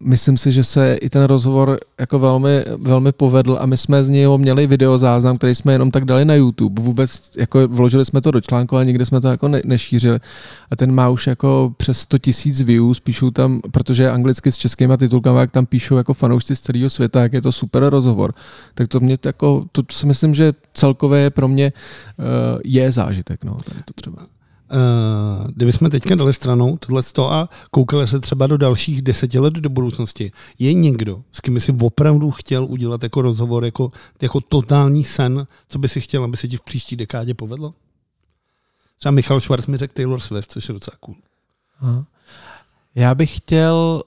myslím 0.00 0.36
si, 0.36 0.52
že 0.52 0.64
se 0.64 0.94
i 0.94 1.10
ten 1.10 1.24
rozhovor 1.24 1.78
jako 2.00 2.18
velmi, 2.18 2.64
velmi 2.76 3.12
povedl 3.12 3.58
a 3.60 3.66
my 3.66 3.76
jsme 3.76 4.04
z 4.04 4.08
něho 4.08 4.38
měli 4.38 4.66
videozáznam, 4.66 5.38
který 5.38 5.54
jsme 5.54 5.72
jenom 5.72 5.90
tak 5.90 6.04
dali 6.04 6.24
na 6.24 6.34
YouTube. 6.34 6.82
Vůbec 6.82 7.30
jako 7.36 7.68
vložili 7.68 8.04
jsme 8.04 8.20
to 8.20 8.30
do 8.30 8.40
článku, 8.40 8.76
ale 8.76 8.84
nikde 8.84 9.06
jsme 9.06 9.20
to 9.20 9.28
jako 9.28 9.48
ne, 9.48 9.62
nešířili. 9.64 10.18
A 10.70 10.76
ten 10.76 10.94
má 10.94 11.08
už 11.08 11.26
jako 11.26 11.72
přes 11.76 12.00
100 12.00 12.18
tisíc 12.18 12.60
views, 12.60 13.00
píšou 13.00 13.30
tam, 13.30 13.60
protože 13.70 14.10
anglicky 14.10 14.52
s 14.52 14.56
českýma 14.56 14.96
titulkama, 14.96 15.40
jak 15.40 15.50
tam 15.50 15.66
píšou 15.66 15.96
jako 15.96 16.14
fanoušci 16.14 16.56
z 16.56 16.60
celého 16.60 16.90
světa, 16.90 17.22
jak 17.22 17.32
je 17.32 17.42
to 17.42 17.52
super 17.52 17.90
rozhovor. 17.90 18.34
Tak 18.74 18.88
to 18.88 19.00
mě 19.00 19.18
jako, 19.24 19.64
to, 19.72 19.82
si 19.90 20.06
myslím, 20.06 20.34
že 20.34 20.52
celkově 20.74 21.30
pro 21.30 21.48
mě 21.48 21.72
uh, 22.18 22.24
je 22.64 22.92
zážitek, 22.92 23.44
no, 23.44 23.56
to 23.84 23.92
třeba. 23.94 24.39
Uh, 24.72 25.50
kdybychom 25.54 25.90
teďka 25.90 26.14
dali 26.14 26.32
stranou 26.32 26.76
tohle 26.76 27.02
a 27.30 27.48
koukali 27.70 28.06
se 28.06 28.20
třeba 28.20 28.46
do 28.46 28.56
dalších 28.56 29.02
deseti 29.02 29.38
let 29.38 29.54
do 29.54 29.68
budoucnosti, 29.68 30.32
je 30.58 30.74
někdo, 30.74 31.22
s 31.32 31.40
kým 31.40 31.54
by 31.54 31.60
si 31.60 31.72
opravdu 31.80 32.30
chtěl 32.30 32.64
udělat 32.64 33.02
jako 33.02 33.22
rozhovor, 33.22 33.64
jako, 33.64 33.92
jako 34.22 34.40
totální 34.40 35.04
sen, 35.04 35.46
co 35.68 35.78
by 35.78 35.88
si 35.88 36.00
chtěl, 36.00 36.24
aby 36.24 36.36
se 36.36 36.48
ti 36.48 36.56
v 36.56 36.62
příští 36.62 36.96
dekádě 36.96 37.34
povedlo? 37.34 37.74
Třeba 38.98 39.12
Michal 39.12 39.40
Schwarz 39.40 39.66
mi 39.66 39.76
řekl 39.76 39.94
Taylor 39.94 40.20
Swift, 40.20 40.52
což 40.52 40.68
je 40.68 40.72
docela 40.72 40.96
cool. 41.00 41.16
Aha. 41.80 42.04
Já 42.94 43.14
bych 43.14 43.36
chtěl, 43.36 44.02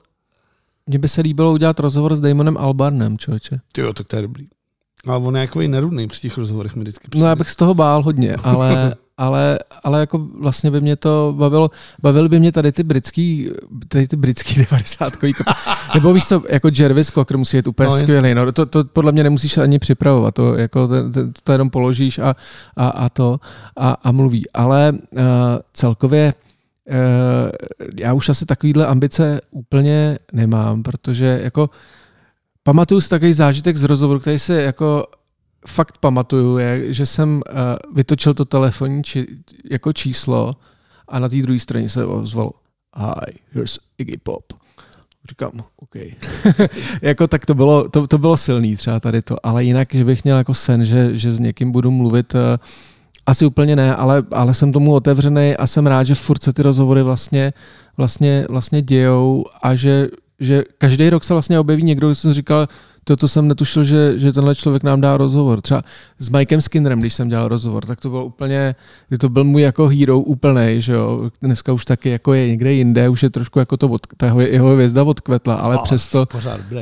mně 0.88 1.00
by 1.00 1.08
se 1.08 1.22
líbilo 1.22 1.54
udělat 1.54 1.80
rozhovor 1.80 2.16
s 2.16 2.22
Damonem 2.22 2.58
Albarnem, 2.58 3.18
člověče. 3.18 3.60
Jo, 3.78 3.94
tak 3.94 4.08
to 4.08 4.16
je 4.16 4.22
dobrý. 4.22 4.48
Ale 5.08 5.18
on 5.18 5.36
je 5.36 5.42
jako 5.42 5.60
nerudný 5.60 6.08
při 6.08 6.22
těch 6.22 6.38
rozhovorech 6.38 6.76
mi 6.76 6.82
vždycky 6.82 7.08
přijde. 7.08 7.24
No 7.24 7.30
já 7.30 7.36
bych 7.36 7.50
z 7.50 7.56
toho 7.56 7.74
bál 7.74 8.04
hodně, 8.04 8.36
ale, 8.36 8.96
ale, 9.18 9.60
ale 9.84 10.00
jako 10.00 10.28
vlastně 10.40 10.72
by 10.72 10.82
mě 10.82 10.96
to 10.96 11.34
bavilo, 11.38 11.72
bavily 12.02 12.30
by 12.30 12.40
mě 12.40 12.52
tady 12.52 12.72
ty 12.72 12.84
britský, 12.84 13.50
tady 13.88 14.08
ty 14.08 14.16
britský 14.16 14.56
90 14.72 15.14
nebo 15.94 16.14
víš 16.14 16.26
co, 16.26 16.44
jako 16.50 16.70
Jervis 16.78 17.08
Cocker 17.08 17.38
musí 17.38 17.58
být 17.58 17.68
úplně 17.68 17.90
no, 17.90 17.98
skvělý, 17.98 18.36
no, 18.36 18.52
to, 18.52 18.66
to, 18.66 18.84
podle 18.84 19.12
mě 19.12 19.24
nemusíš 19.24 19.58
ani 19.58 19.80
připravovat, 19.80 20.36
to, 20.36 20.56
jako, 20.56 20.88
to, 20.88 21.12
to, 21.12 21.20
to 21.44 21.52
jenom 21.52 21.70
položíš 21.70 22.20
a, 22.20 22.36
a, 22.78 22.88
a 22.88 23.10
to 23.10 23.40
a, 23.78 23.98
a 24.04 24.12
mluví, 24.12 24.52
ale 24.54 24.92
uh, 24.92 25.20
celkově 25.74 26.34
já 27.98 28.14
už 28.14 28.30
asi 28.30 28.46
takovýhle 28.46 28.88
ambice 28.88 29.42
úplně 29.52 30.18
nemám, 30.34 30.84
protože 30.84 31.40
jako 31.44 31.70
pamatuju 32.64 33.02
si 33.02 33.10
takový 33.10 33.34
zážitek 33.34 33.78
z 33.78 33.84
rozhovoru, 33.84 34.20
který 34.20 34.40
si 34.40 34.54
jako 34.54 35.06
fakt 35.68 35.98
pamatuju, 35.98 36.58
je, 36.58 36.94
že 36.94 37.06
jsem 37.06 37.36
uh, 37.36 37.42
vytočil 37.96 38.34
to 38.34 38.46
telefonní 38.46 39.04
či, 39.04 39.28
jako 39.72 39.94
číslo 39.94 40.56
a 41.08 41.20
na 41.20 41.30
té 41.30 41.42
druhé 41.42 41.60
straně 41.60 41.90
se 41.90 42.06
ozval 42.06 42.52
Hi, 42.98 43.34
here's 43.52 43.80
Iggy 43.98 44.18
Pop. 44.18 44.54
Říkám, 45.30 45.52
OK. 45.76 45.96
jako 47.02 47.28
tak 47.28 47.46
to 47.46 47.56
bylo, 47.56 47.90
to, 47.90 48.08
to 48.08 48.18
bylo 48.18 48.38
silný 48.38 48.76
třeba 48.76 49.00
tady 49.00 49.22
to, 49.22 49.46
ale 49.46 49.64
jinak, 49.64 49.94
že 49.94 50.06
bych 50.06 50.24
měl 50.24 50.38
jako 50.38 50.54
sen, 50.54 50.86
že, 50.86 51.18
že 51.18 51.34
s 51.34 51.40
někým 51.40 51.72
budu 51.72 51.92
mluvit, 51.92 52.36
uh, 52.36 52.40
asi 53.26 53.46
úplně 53.46 53.76
ne, 53.76 53.96
ale, 53.96 54.24
ale 54.32 54.54
jsem 54.54 54.72
tomu 54.72 54.94
otevřený 54.94 55.56
a 55.56 55.68
jsem 55.68 55.88
rád, 55.88 56.04
že 56.04 56.16
furt 56.16 56.44
se 56.44 56.54
ty 56.54 56.62
rozhovory 56.62 57.04
vlastně, 57.04 57.54
vlastně, 57.98 58.46
vlastně 58.50 58.82
dějou 58.82 59.46
a 59.62 59.76
že, 59.76 60.08
že 60.40 60.64
každý 60.78 61.10
rok 61.10 61.24
se 61.24 61.34
vlastně 61.34 61.60
objeví 61.60 61.84
někdo, 61.84 62.08
kdo 62.08 62.16
jsem 62.16 62.34
říkal, 62.34 62.68
toto 63.04 63.28
jsem 63.28 63.48
netušil, 63.48 63.84
že, 63.84 64.20
že 64.20 64.34
tenhle 64.34 64.56
člověk 64.56 64.84
nám 64.84 65.02
dá 65.02 65.18
rozhovor. 65.18 65.62
Třeba 65.62 65.82
s 66.20 66.30
Mikem 66.30 66.62
Skinnerem, 66.62 67.00
když 67.00 67.14
jsem 67.14 67.30
dělal 67.30 67.48
rozhovor, 67.48 67.86
tak 67.86 68.02
to 68.02 68.10
byl 68.10 68.24
úplně, 68.24 68.76
to 69.20 69.30
byl 69.30 69.44
můj 69.44 69.62
jako 69.62 69.88
hero 69.88 70.20
úplný, 70.20 70.76
že 70.78 70.94
jo. 70.94 71.32
Dneska 71.42 71.74
už 71.74 71.86
taky 71.86 72.10
jako 72.10 72.34
je 72.34 72.48
někde 72.48 72.74
jinde, 72.74 73.10
už 73.10 73.24
je 73.24 73.30
trošku 73.30 73.60
jako 73.60 73.78
to, 73.78 73.90
od, 73.90 74.08
ta 74.18 74.26
jeho 74.40 74.74
hvězda 74.74 75.04
odkvetla, 75.04 75.56
ale 75.56 75.76
a, 75.76 75.82
přesto, 75.82 76.28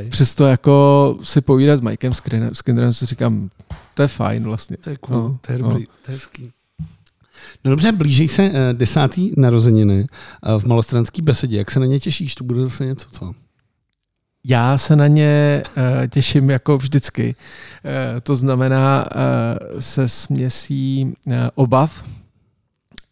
přesto 0.10 0.46
jako 0.46 1.18
si 1.24 1.42
povídat 1.42 1.78
s 1.78 1.82
Mikem 1.82 2.14
Skinnerem 2.54 2.94
si 2.94 3.06
říkám, 3.06 3.50
to 3.94 4.02
je 4.02 4.08
fajn 4.08 4.44
vlastně. 4.44 4.78
To 4.78 4.90
je 4.90 4.98
cool, 4.98 5.18
no, 5.18 5.38
to 5.42 5.52
je 5.52 5.58
dobrý, 5.58 5.82
no. 5.82 5.88
to 6.06 6.12
je 6.12 6.18
hezký. 6.18 6.52
No 7.66 7.72
dobře, 7.72 7.92
blíží 7.92 8.28
se 8.28 8.50
uh, 8.50 8.56
desátý 8.74 9.32
narozeniny 9.38 10.08
uh, 10.48 10.62
v 10.62 10.66
malostranský 10.66 11.22
besedě. 11.22 11.58
Jak 11.58 11.72
se 11.72 11.80
na 11.80 11.86
ně 11.86 12.00
těšíš? 12.00 12.36
To 12.36 12.44
bude 12.44 12.62
zase 12.64 12.86
něco, 12.86 13.10
co? 13.12 13.34
Já 14.44 14.78
se 14.78 14.96
na 14.96 15.08
ně 15.08 15.64
uh, 15.66 15.84
těším 16.08 16.50
jako 16.50 16.78
vždycky. 16.78 17.36
Uh, 17.36 18.20
to 18.20 18.36
znamená 18.36 19.06
uh, 19.06 19.80
se 19.80 20.10
směsí 20.10 21.14
obav 21.56 22.04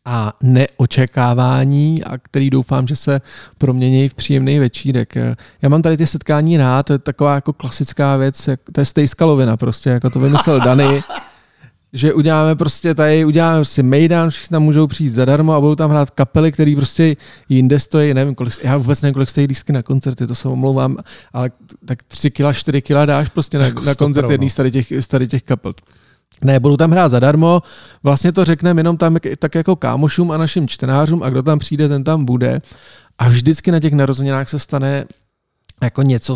a 0.05 0.33
neočekávání, 0.43 2.03
a 2.03 2.17
který 2.17 2.49
doufám, 2.49 2.87
že 2.87 2.95
se 2.95 3.21
promění 3.57 4.09
v 4.09 4.13
příjemný 4.13 4.59
večírek. 4.59 5.15
Já 5.61 5.69
mám 5.69 5.81
tady 5.81 5.97
ty 5.97 6.07
setkání 6.07 6.57
rád, 6.57 6.85
to 6.85 6.93
je 6.93 6.99
taková 6.99 7.35
jako 7.35 7.53
klasická 7.53 8.17
věc, 8.17 8.49
to 8.73 8.81
je 8.81 8.85
stejskalovina 8.85 9.57
prostě, 9.57 9.89
jako 9.89 10.09
to 10.09 10.19
vymyslel 10.19 10.59
Dany 10.59 11.01
že 11.93 12.13
uděláme 12.13 12.55
prostě 12.55 12.95
tady, 12.95 13.25
uděláme 13.25 13.57
prostě 13.57 13.83
Mejdan, 13.83 14.29
všichni 14.29 14.53
tam 14.53 14.63
můžou 14.63 14.87
přijít 14.87 15.13
zadarmo 15.13 15.53
a 15.53 15.59
budou 15.59 15.75
tam 15.75 15.89
hrát 15.89 16.09
kapely, 16.09 16.51
které 16.51 16.73
prostě 16.75 17.15
jinde 17.49 17.79
stojí, 17.79 18.13
nevím, 18.13 18.35
kolik, 18.35 18.53
já 18.63 18.77
vůbec 18.77 19.01
nevím, 19.01 19.13
kolik 19.13 19.29
stojí 19.29 19.47
lístky 19.47 19.73
na 19.73 19.83
koncerty, 19.83 20.27
to 20.27 20.35
se 20.35 20.47
omlouvám, 20.47 20.97
ale 21.33 21.51
tak 21.85 22.03
3 22.03 22.31
kila, 22.31 22.53
4 22.53 22.81
kila 22.81 23.05
dáš 23.05 23.29
prostě 23.29 23.57
na, 23.59 23.69
na 23.85 23.95
koncert 23.95 24.29
jedný 24.29 24.49
z 24.49 24.55
tady, 24.55 24.71
těch, 24.71 24.87
z 24.99 25.07
tady 25.07 25.27
těch 25.27 25.43
kapel. 25.43 25.73
Ne, 26.41 26.59
budou 26.59 26.77
tam 26.77 26.91
hrát 26.91 27.09
zadarmo, 27.09 27.61
vlastně 28.03 28.31
to 28.31 28.45
řekneme 28.45 28.79
jenom 28.79 28.97
tam 28.97 29.17
tak 29.39 29.55
jako 29.55 29.75
kámošům 29.75 30.31
a 30.31 30.37
našim 30.37 30.67
čtenářům 30.67 31.23
a 31.23 31.29
kdo 31.29 31.43
tam 31.43 31.59
přijde, 31.59 31.87
ten 31.87 32.03
tam 32.03 32.25
bude. 32.25 32.61
A 33.19 33.27
vždycky 33.27 33.71
na 33.71 33.79
těch 33.79 33.93
narozeninách 33.93 34.49
se 34.49 34.59
stane 34.59 35.05
jako 35.81 36.01
něco, 36.01 36.35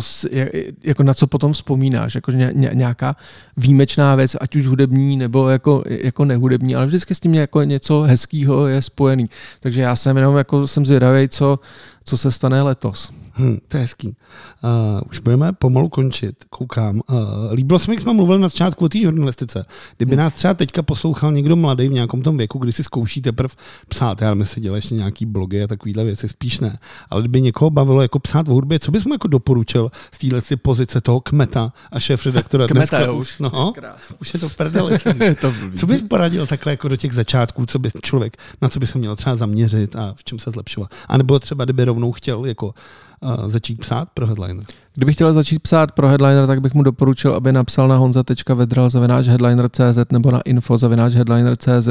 jako 0.82 1.02
na 1.02 1.14
co 1.14 1.26
potom 1.26 1.52
vzpomínáš, 1.52 2.14
jako 2.14 2.30
ně, 2.30 2.50
nějaká 2.54 3.16
výjimečná 3.56 4.14
věc, 4.14 4.36
ať 4.40 4.56
už 4.56 4.66
hudební 4.66 5.16
nebo 5.16 5.48
jako, 5.48 5.82
jako 5.86 6.24
nehudební, 6.24 6.74
ale 6.74 6.86
vždycky 6.86 7.14
s 7.14 7.20
tím 7.20 7.34
jako 7.34 7.62
něco 7.62 8.02
hezkého 8.02 8.66
je 8.66 8.82
spojený. 8.82 9.30
Takže 9.60 9.80
já 9.80 9.96
jsem 9.96 10.16
jenom 10.16 10.36
jako 10.36 10.66
jsem 10.66 10.86
zvědavý, 10.86 11.28
co, 11.28 11.58
co 12.04 12.16
se 12.16 12.30
stane 12.30 12.62
letos. 12.62 13.12
Hmm, 13.36 13.58
to 13.68 13.76
je 13.76 13.80
hezký. 13.80 14.08
Uh, 14.08 15.00
už 15.10 15.18
budeme 15.18 15.52
pomalu 15.52 15.88
končit, 15.88 16.44
koukám. 16.50 17.00
Uh, 17.10 17.16
líbilo 17.52 17.78
se 17.78 17.90
mi, 17.90 17.94
jak 17.94 18.02
jsme 18.02 18.12
mluvili 18.12 18.40
na 18.40 18.48
začátku 18.48 18.84
o 18.84 18.88
té 18.88 18.98
žurnalistice. 18.98 19.64
Kdyby 19.96 20.12
hmm. 20.12 20.18
nás 20.18 20.34
třeba 20.34 20.54
teďka 20.54 20.82
poslouchal 20.82 21.32
někdo 21.32 21.56
mladý 21.56 21.88
v 21.88 21.92
nějakém 21.92 22.22
tom 22.22 22.36
věku, 22.36 22.58
kdy 22.58 22.72
si 22.72 22.84
zkouší 22.84 23.22
teprve 23.22 23.54
psát, 23.88 24.22
já 24.22 24.34
my 24.34 24.46
se 24.46 24.60
dělá 24.60 24.76
ještě 24.76 24.94
nějaký 24.94 25.26
blogy 25.26 25.62
a 25.62 25.66
takovýhle 25.66 26.04
věci, 26.04 26.28
spíš 26.28 26.60
ne. 26.60 26.78
Ale 27.10 27.22
kdyby 27.22 27.40
někoho 27.40 27.70
bavilo 27.70 28.02
jako 28.02 28.18
psát 28.18 28.48
v 28.48 28.50
hudbě, 28.50 28.78
co 28.78 28.90
bys 28.90 29.04
mu 29.04 29.14
jako 29.14 29.28
doporučil 29.28 29.90
z 30.12 30.18
téhle 30.18 30.40
pozice 30.62 31.00
toho 31.00 31.20
kmeta 31.20 31.72
a 31.92 32.00
šéf 32.00 32.26
redaktora 32.26 32.66
Kmeta, 32.66 32.96
dneska, 32.96 33.12
už. 33.12 33.38
No, 33.38 33.72
už 34.20 34.34
je 34.34 34.40
to 34.40 34.48
v 34.48 34.56
prdeli. 34.56 34.98
co 35.76 35.86
bys 35.86 36.02
poradil 36.02 36.46
takhle 36.46 36.72
jako 36.72 36.88
do 36.88 36.96
těch 36.96 37.12
začátků, 37.12 37.66
co 37.66 37.78
by 37.78 37.90
člověk, 38.02 38.36
na 38.62 38.68
co 38.68 38.80
by 38.80 38.86
se 38.86 38.98
měl 38.98 39.16
třeba 39.16 39.36
zaměřit 39.36 39.96
a 39.96 40.14
v 40.16 40.24
čem 40.24 40.38
se 40.38 40.50
zlepšovat? 40.50 40.90
A 41.08 41.18
nebo 41.18 41.38
třeba, 41.38 41.64
kdyby 41.64 41.84
rovnou 41.84 42.12
chtěl 42.12 42.44
jako 42.44 42.74
začít 43.46 43.80
psát 43.80 44.08
pro 44.14 44.26
headliner? 44.26 44.64
Kdybych 44.94 45.14
chtěl 45.14 45.32
začít 45.32 45.58
psát 45.58 45.92
pro 45.92 46.08
headliner, 46.08 46.46
tak 46.46 46.60
bych 46.60 46.74
mu 46.74 46.82
doporučil, 46.82 47.34
aby 47.34 47.52
napsal 47.52 47.88
na 47.88 47.96
honza.vedral 47.96 48.90
zavináč 48.90 49.26
headliner.cz 49.26 49.98
nebo 50.12 50.30
na 50.30 50.40
info 50.40 50.78
zavináč 50.78 51.12
headliner.cz 51.12 51.88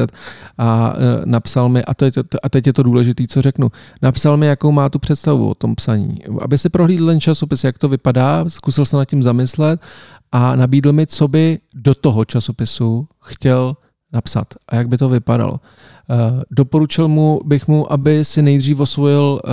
a 0.57 0.93
e, 0.97 1.21
napsal 1.25 1.69
mi, 1.69 1.85
a, 1.85 1.93
teď, 1.93 2.13
a 2.43 2.49
teď 2.49 2.67
je 2.67 2.73
to 2.73 2.83
důležité, 2.83 3.23
co 3.27 3.41
řeknu, 3.41 3.71
napsal 4.01 4.37
mi, 4.37 4.45
jakou 4.45 4.71
má 4.71 4.89
tu 4.89 4.99
představu 4.99 5.49
o 5.49 5.55
tom 5.55 5.75
psaní. 5.75 6.17
Aby 6.41 6.57
si 6.57 6.69
prohlídl 6.69 7.05
ten 7.05 7.19
časopis, 7.19 7.63
jak 7.63 7.77
to 7.77 7.89
vypadá, 7.89 8.45
zkusil 8.47 8.85
se 8.85 8.97
nad 8.97 9.05
tím 9.05 9.23
zamyslet 9.23 9.81
a 10.31 10.55
nabídl 10.55 10.93
mi, 10.93 11.07
co 11.07 11.27
by 11.27 11.59
do 11.73 11.95
toho 11.95 12.25
časopisu 12.25 13.07
chtěl 13.21 13.75
napsat 14.13 14.47
a 14.67 14.75
jak 14.75 14.87
by 14.87 14.97
to 14.97 15.09
vypadalo. 15.09 15.51
Uh, 16.09 16.41
doporučil 16.51 17.07
mu, 17.07 17.41
bych 17.45 17.67
mu, 17.67 17.91
aby 17.91 18.25
si 18.25 18.41
nejdřív 18.41 18.79
osvojil 18.79 19.41
uh, 19.43 19.51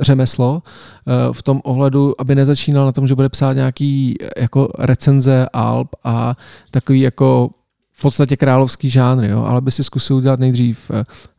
řemeslo 0.00 0.62
uh, 0.62 1.32
v 1.32 1.42
tom 1.42 1.60
ohledu, 1.64 2.20
aby 2.20 2.34
nezačínal 2.34 2.86
na 2.86 2.92
tom, 2.92 3.06
že 3.06 3.14
bude 3.14 3.28
psát 3.28 3.52
nějaký 3.52 4.16
jako 4.36 4.68
recenze 4.78 5.46
alb 5.52 5.88
a 6.04 6.36
takový 6.70 7.00
jako 7.00 7.50
v 7.92 8.02
podstatě 8.02 8.36
královský 8.36 8.90
žánr, 8.90 9.24
jo, 9.24 9.44
ale 9.44 9.60
by 9.60 9.70
si 9.70 9.84
zkusil 9.84 10.16
udělat 10.16 10.40
nejdřív 10.40 10.90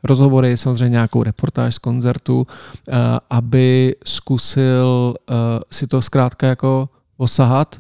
rozhovory, 0.04 0.58
samozřejmě 0.58 0.90
nějakou 0.90 1.24
reportáž 1.24 1.76
z 1.76 1.78
koncertu, 1.78 2.48
aby 3.30 3.96
zkusil 4.06 5.16
si 5.72 5.88
to 5.88 6.02
zkrátka 6.02 6.48
jako 6.48 6.90
osahat 7.18 7.76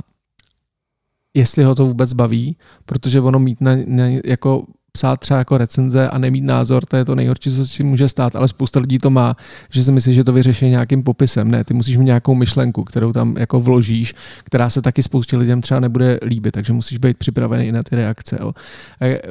jestli 1.33 1.63
ho 1.63 1.75
to 1.75 1.85
vůbec 1.85 2.13
baví, 2.13 2.57
protože 2.85 3.21
ono 3.21 3.39
mít 3.39 3.61
na, 3.61 3.71
na, 3.85 4.05
jako 4.25 4.65
psát 4.91 5.19
třeba 5.19 5.37
jako 5.37 5.57
recenze 5.57 6.09
a 6.09 6.17
nemít 6.17 6.43
názor, 6.43 6.85
to 6.85 6.97
je 6.97 7.05
to 7.05 7.15
nejhorší, 7.15 7.55
co 7.55 7.67
si 7.67 7.83
může 7.83 8.09
stát, 8.09 8.35
ale 8.35 8.47
spousta 8.47 8.79
lidí 8.79 8.97
to 8.97 9.09
má, 9.09 9.35
že 9.69 9.83
si 9.83 9.91
myslí, 9.91 10.13
že 10.13 10.23
to 10.23 10.33
vyřeší 10.33 10.65
nějakým 10.65 11.03
popisem. 11.03 11.51
Ne, 11.51 11.63
ty 11.63 11.73
musíš 11.73 11.97
mít 11.97 12.05
nějakou 12.05 12.35
myšlenku, 12.35 12.83
kterou 12.83 13.13
tam 13.13 13.37
jako 13.37 13.59
vložíš, 13.59 14.13
která 14.43 14.69
se 14.69 14.81
taky 14.81 15.03
spoustě 15.03 15.37
lidem 15.37 15.61
třeba 15.61 15.79
nebude 15.79 16.19
líbit, 16.25 16.51
takže 16.51 16.73
musíš 16.73 16.97
být 16.97 17.17
připravený 17.17 17.65
i 17.65 17.71
na 17.71 17.83
ty 17.83 17.95
reakce. 17.95 18.37
Jo. 18.41 18.53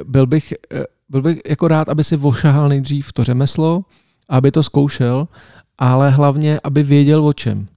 Byl 0.03 0.27
bych, 0.27 0.53
e, 0.73 0.83
byl 1.09 1.21
bych 1.21 1.39
jako 1.49 1.67
rád, 1.67 1.89
aby 1.89 2.03
si 2.03 2.15
vošahal 2.15 2.69
nejdřív 2.69 3.13
to 3.13 3.23
řemeslo, 3.23 3.81
aby 4.29 4.51
to 4.51 4.63
zkoušel, 4.63 5.27
ale 5.77 6.09
hlavně, 6.09 6.59
aby 6.63 6.83
věděl 6.83 7.25
o 7.25 7.33
čem. 7.33 7.67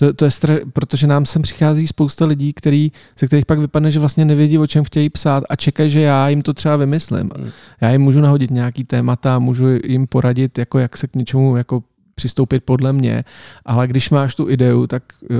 To, 0.00 0.12
to 0.12 0.24
je 0.24 0.30
stra... 0.30 0.54
protože 0.72 1.06
nám 1.06 1.26
sem 1.26 1.42
přichází 1.42 1.86
spousta 1.86 2.26
lidí, 2.26 2.52
který, 2.52 2.92
ze 3.18 3.26
kterých 3.26 3.46
pak 3.46 3.58
vypadne, 3.58 3.90
že 3.90 4.00
vlastně 4.00 4.24
nevědí, 4.24 4.58
o 4.58 4.66
čem 4.66 4.84
chtějí 4.84 5.10
psát 5.10 5.44
a 5.48 5.56
čekají, 5.56 5.90
že 5.90 6.00
já 6.00 6.28
jim 6.28 6.42
to 6.42 6.54
třeba 6.54 6.76
vymyslím. 6.76 7.30
Mm. 7.38 7.50
Já 7.80 7.90
jim 7.90 8.02
můžu 8.02 8.20
nahodit 8.20 8.50
nějaký 8.50 8.84
témata, 8.84 9.38
můžu 9.38 9.66
jim 9.84 10.06
poradit, 10.06 10.58
jako 10.58 10.78
jak 10.78 10.96
se 10.96 11.06
k 11.06 11.16
něčemu 11.16 11.56
jako 11.56 11.82
přistoupit 12.14 12.64
podle 12.64 12.92
mě, 12.92 13.24
ale 13.64 13.86
když 13.86 14.10
máš 14.10 14.34
tu 14.34 14.50
ideu, 14.50 14.86
tak 14.86 15.02
uh, 15.30 15.36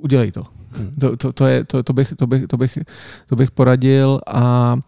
udělej 0.00 0.32
to. 0.32 0.42
Mm. 0.78 0.96
To, 1.00 1.16
to, 1.16 1.32
to, 1.32 1.46
je, 1.46 1.64
to, 1.64 1.82
to, 1.82 1.92
bych, 1.92 2.14
to, 2.16 2.26
bych, 2.26 2.46
to, 2.46 2.56
bych, 2.56 2.78
to 3.26 3.36
bych 3.36 3.50
poradil 3.50 4.20
a 4.26 4.74
Uh, 4.74 4.80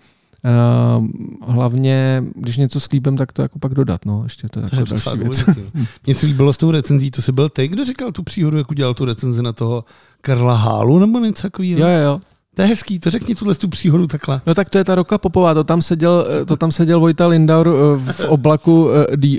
hlavně, 1.46 2.24
když 2.35 2.57
něco 2.57 2.81
slíbím, 2.81 3.16
tak 3.16 3.33
to 3.33 3.42
jako 3.42 3.59
pak 3.59 3.74
dodat, 3.74 4.05
no, 4.05 4.24
ještě 4.24 4.48
to 4.48 4.61
je, 4.61 4.68
to 4.68 4.77
jako 4.77 4.94
je 4.94 5.01
další 5.05 5.18
věc. 5.18 5.46
No. 5.46 5.55
Mně 6.07 6.14
se 6.14 6.27
líbilo 6.27 6.53
s 6.53 6.57
tou 6.57 6.70
recenzí, 6.70 7.11
to 7.11 7.22
si 7.22 7.33
byl 7.33 7.48
ty, 7.48 7.68
kdo 7.68 7.85
říkal 7.85 8.12
tu 8.12 8.22
příhodu, 8.22 8.59
jak 8.59 8.70
udělal 8.70 8.94
tu 8.94 9.05
recenzi 9.05 9.42
na 9.42 9.53
toho 9.53 9.85
Karla 10.20 10.57
Hálu 10.57 10.98
nebo 10.98 11.18
něco 11.18 11.42
takového? 11.42 11.81
Jo, 11.81 11.88
jo, 11.88 11.98
jo. 11.98 12.20
To 12.55 12.62
je 12.62 12.68
hezký, 12.68 12.98
to 12.98 13.11
řekni 13.11 13.35
tuhle 13.35 13.55
tu 13.55 13.68
příhodu 13.68 14.07
takhle. 14.07 14.40
No 14.46 14.55
tak 14.55 14.70
to 14.70 14.79
je 14.79 14.85
ta 14.85 14.94
Roka 14.94 15.18
Popová, 15.18 15.55
to 15.55 15.64
tam 15.64 15.83
seděl, 15.83 16.27
to 16.46 16.57
tam 16.57 16.72
seděl 16.72 17.01
Vojta 17.01 17.27
Lindaur 17.27 17.68
eh, 17.68 18.12
v 18.12 18.24
oblaku, 18.24 18.90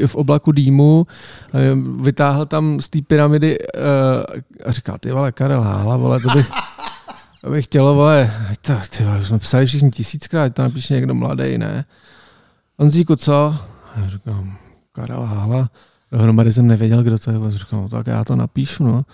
eh, 0.01 0.07
v 0.07 0.15
oblaku 0.15 0.51
dýmu, 0.51 1.07
vytáhl 1.99 2.45
tam 2.45 2.81
z 2.81 2.89
té 2.89 2.99
pyramidy 3.07 3.57
a 4.65 4.71
říkal, 4.71 4.97
ty 4.99 5.11
vole, 5.11 5.31
Karel 5.31 5.61
Hála, 5.61 5.97
vole, 5.97 6.19
to 6.19 6.29
bych, 6.29 6.49
to 7.41 7.49
bych 7.49 7.65
chtěl, 7.65 7.93
vole, 7.93 8.31
to, 8.61 8.73
ty 8.97 9.03
vole, 9.03 9.25
jsme 9.25 9.39
psali 9.39 9.65
všichni 9.65 9.91
tisíckrát, 9.91 10.55
to 10.55 10.61
napíše 10.61 10.93
někdo 10.93 11.13
mladý, 11.13 11.57
ne? 11.57 11.85
Honzíku, 12.79 13.15
co? 13.15 13.55
Já 13.95 14.09
říkám, 14.09 14.57
Karel 14.91 15.23
Hála. 15.23 15.69
Dohromady 16.11 16.53
jsem 16.53 16.67
nevěděl, 16.67 17.03
kdo 17.03 17.19
to 17.19 17.31
je. 17.31 17.37
Říkám, 17.51 17.81
no, 17.81 17.89
tak 17.89 18.07
já 18.07 18.23
to 18.23 18.35
napíšu, 18.35 18.83
no. 18.83 19.05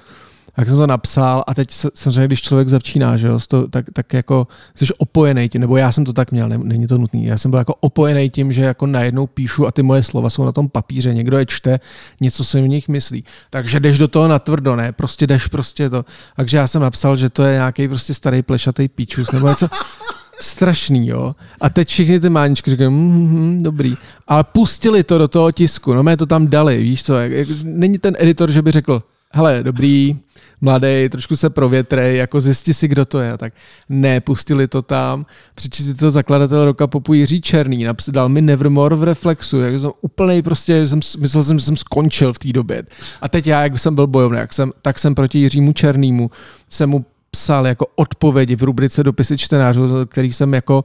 Tak 0.56 0.68
jsem 0.68 0.78
to 0.78 0.88
napsal 0.88 1.44
a 1.48 1.54
teď 1.54 1.70
samozřejmě, 1.94 2.28
když 2.28 2.42
člověk 2.42 2.70
začíná, 2.70 3.18
že 3.18 3.28
jo, 3.28 3.40
to, 3.48 3.68
tak, 3.68 3.86
tak 3.94 4.14
jako 4.14 4.48
jsi 4.76 4.86
opojený 4.98 5.50
tím, 5.50 5.62
nebo 5.62 5.78
já 5.78 5.92
jsem 5.92 6.06
to 6.06 6.14
tak 6.14 6.32
měl, 6.32 6.50
ne, 6.50 6.58
není 6.58 6.88
to 6.88 6.98
nutný, 6.98 7.26
já 7.26 7.38
jsem 7.38 7.52
byl 7.52 7.58
jako 7.58 7.74
opojený 7.80 8.30
tím, 8.30 8.54
že 8.54 8.62
jako 8.62 8.86
najednou 8.86 9.28
píšu 9.28 9.68
a 9.68 9.72
ty 9.72 9.84
moje 9.84 10.04
slova 10.04 10.30
jsou 10.30 10.46
na 10.46 10.52
tom 10.52 10.70
papíře, 10.70 11.14
někdo 11.14 11.38
je 11.38 11.46
čte, 11.46 11.80
něco 12.22 12.44
se 12.44 12.62
v 12.62 12.68
nich 12.68 12.88
myslí. 12.88 13.24
Takže 13.50 13.80
jdeš 13.80 13.98
do 13.98 14.08
toho 14.08 14.28
natvrdo, 14.28 14.76
ne? 14.76 14.92
Prostě 14.92 15.28
jdeš 15.28 15.48
prostě 15.48 15.90
to. 15.90 16.06
Takže 16.36 16.58
já 16.58 16.68
jsem 16.68 16.82
napsal, 16.82 17.16
že 17.16 17.30
to 17.30 17.44
je 17.44 17.54
nějaký 17.54 17.88
prostě 17.88 18.14
starý 18.14 18.42
plešatý 18.42 18.88
píčus, 18.88 19.32
nebo 19.32 19.48
něco 19.48 19.68
strašný, 20.40 21.08
jo. 21.08 21.36
A 21.62 21.70
teď 21.70 21.88
všichni 21.88 22.20
ty 22.20 22.30
máničky 22.30 22.72
říkají, 22.72 22.90
mm, 22.90 22.98
mm, 22.98 23.64
dobrý. 23.64 23.96
Ale 24.28 24.44
pustili 24.44 25.04
to 25.04 25.18
do 25.18 25.28
toho 25.28 25.52
tisku, 25.52 25.94
no 25.94 26.04
mě 26.04 26.18
to 26.18 26.26
tam 26.26 26.48
dali, 26.48 26.78
víš 26.78 27.04
co, 27.04 27.16
jak, 27.16 27.32
jak, 27.32 27.48
není 27.64 27.98
ten 27.98 28.16
editor, 28.20 28.52
že 28.52 28.62
by 28.62 28.72
řekl, 28.72 29.04
hele, 29.34 29.64
dobrý, 29.64 30.18
mladý, 30.62 31.10
trošku 31.10 31.36
se 31.36 31.50
provětrej, 31.50 32.18
jako 32.18 32.42
zjisti 32.42 32.74
si, 32.74 32.88
kdo 32.88 33.06
to 33.06 33.20
je. 33.20 33.38
Tak 33.38 33.54
ne, 33.90 34.20
pustili 34.20 34.68
to 34.68 34.82
tam, 34.82 35.26
přečí 35.56 35.84
si 35.84 35.96
to 35.96 36.12
zakladatel 36.12 36.66
roka 36.66 36.88
popu 36.88 37.14
Jiří 37.14 37.42
Černý, 37.42 37.88
dal 38.08 38.30
mi 38.30 38.42
Nevermore 38.42 38.96
v 38.96 39.04
Reflexu, 39.04 39.60
jak 39.60 39.82
jsem 39.82 39.92
úplnej 40.02 40.42
prostě, 40.42 40.88
jsem, 40.88 41.00
myslel 41.20 41.44
jsem, 41.44 41.60
že 41.60 41.66
jsem 41.66 41.78
skončil 41.78 42.34
v 42.34 42.40
té 42.40 42.54
době. 42.54 42.84
A 43.22 43.30
teď 43.30 43.48
já, 43.48 43.64
jak 43.64 43.80
jsem 43.80 43.96
byl 43.96 44.08
bojovný, 44.08 44.38
jak 44.38 44.54
jsem, 44.54 44.72
tak 44.82 45.00
jsem 45.00 45.16
proti 45.16 45.40
Jiřímu 45.40 45.74
Černýmu, 45.74 46.32
jsem 46.70 46.90
mu 46.90 47.06
psal 47.32 47.68
jako 47.68 47.88
odpovědi 47.96 48.56
v 48.56 48.64
rubrice 48.64 49.04
dopisy 49.04 49.38
čtenářů, 49.38 50.06
který 50.06 50.34
jsem 50.34 50.54
jako, 50.54 50.84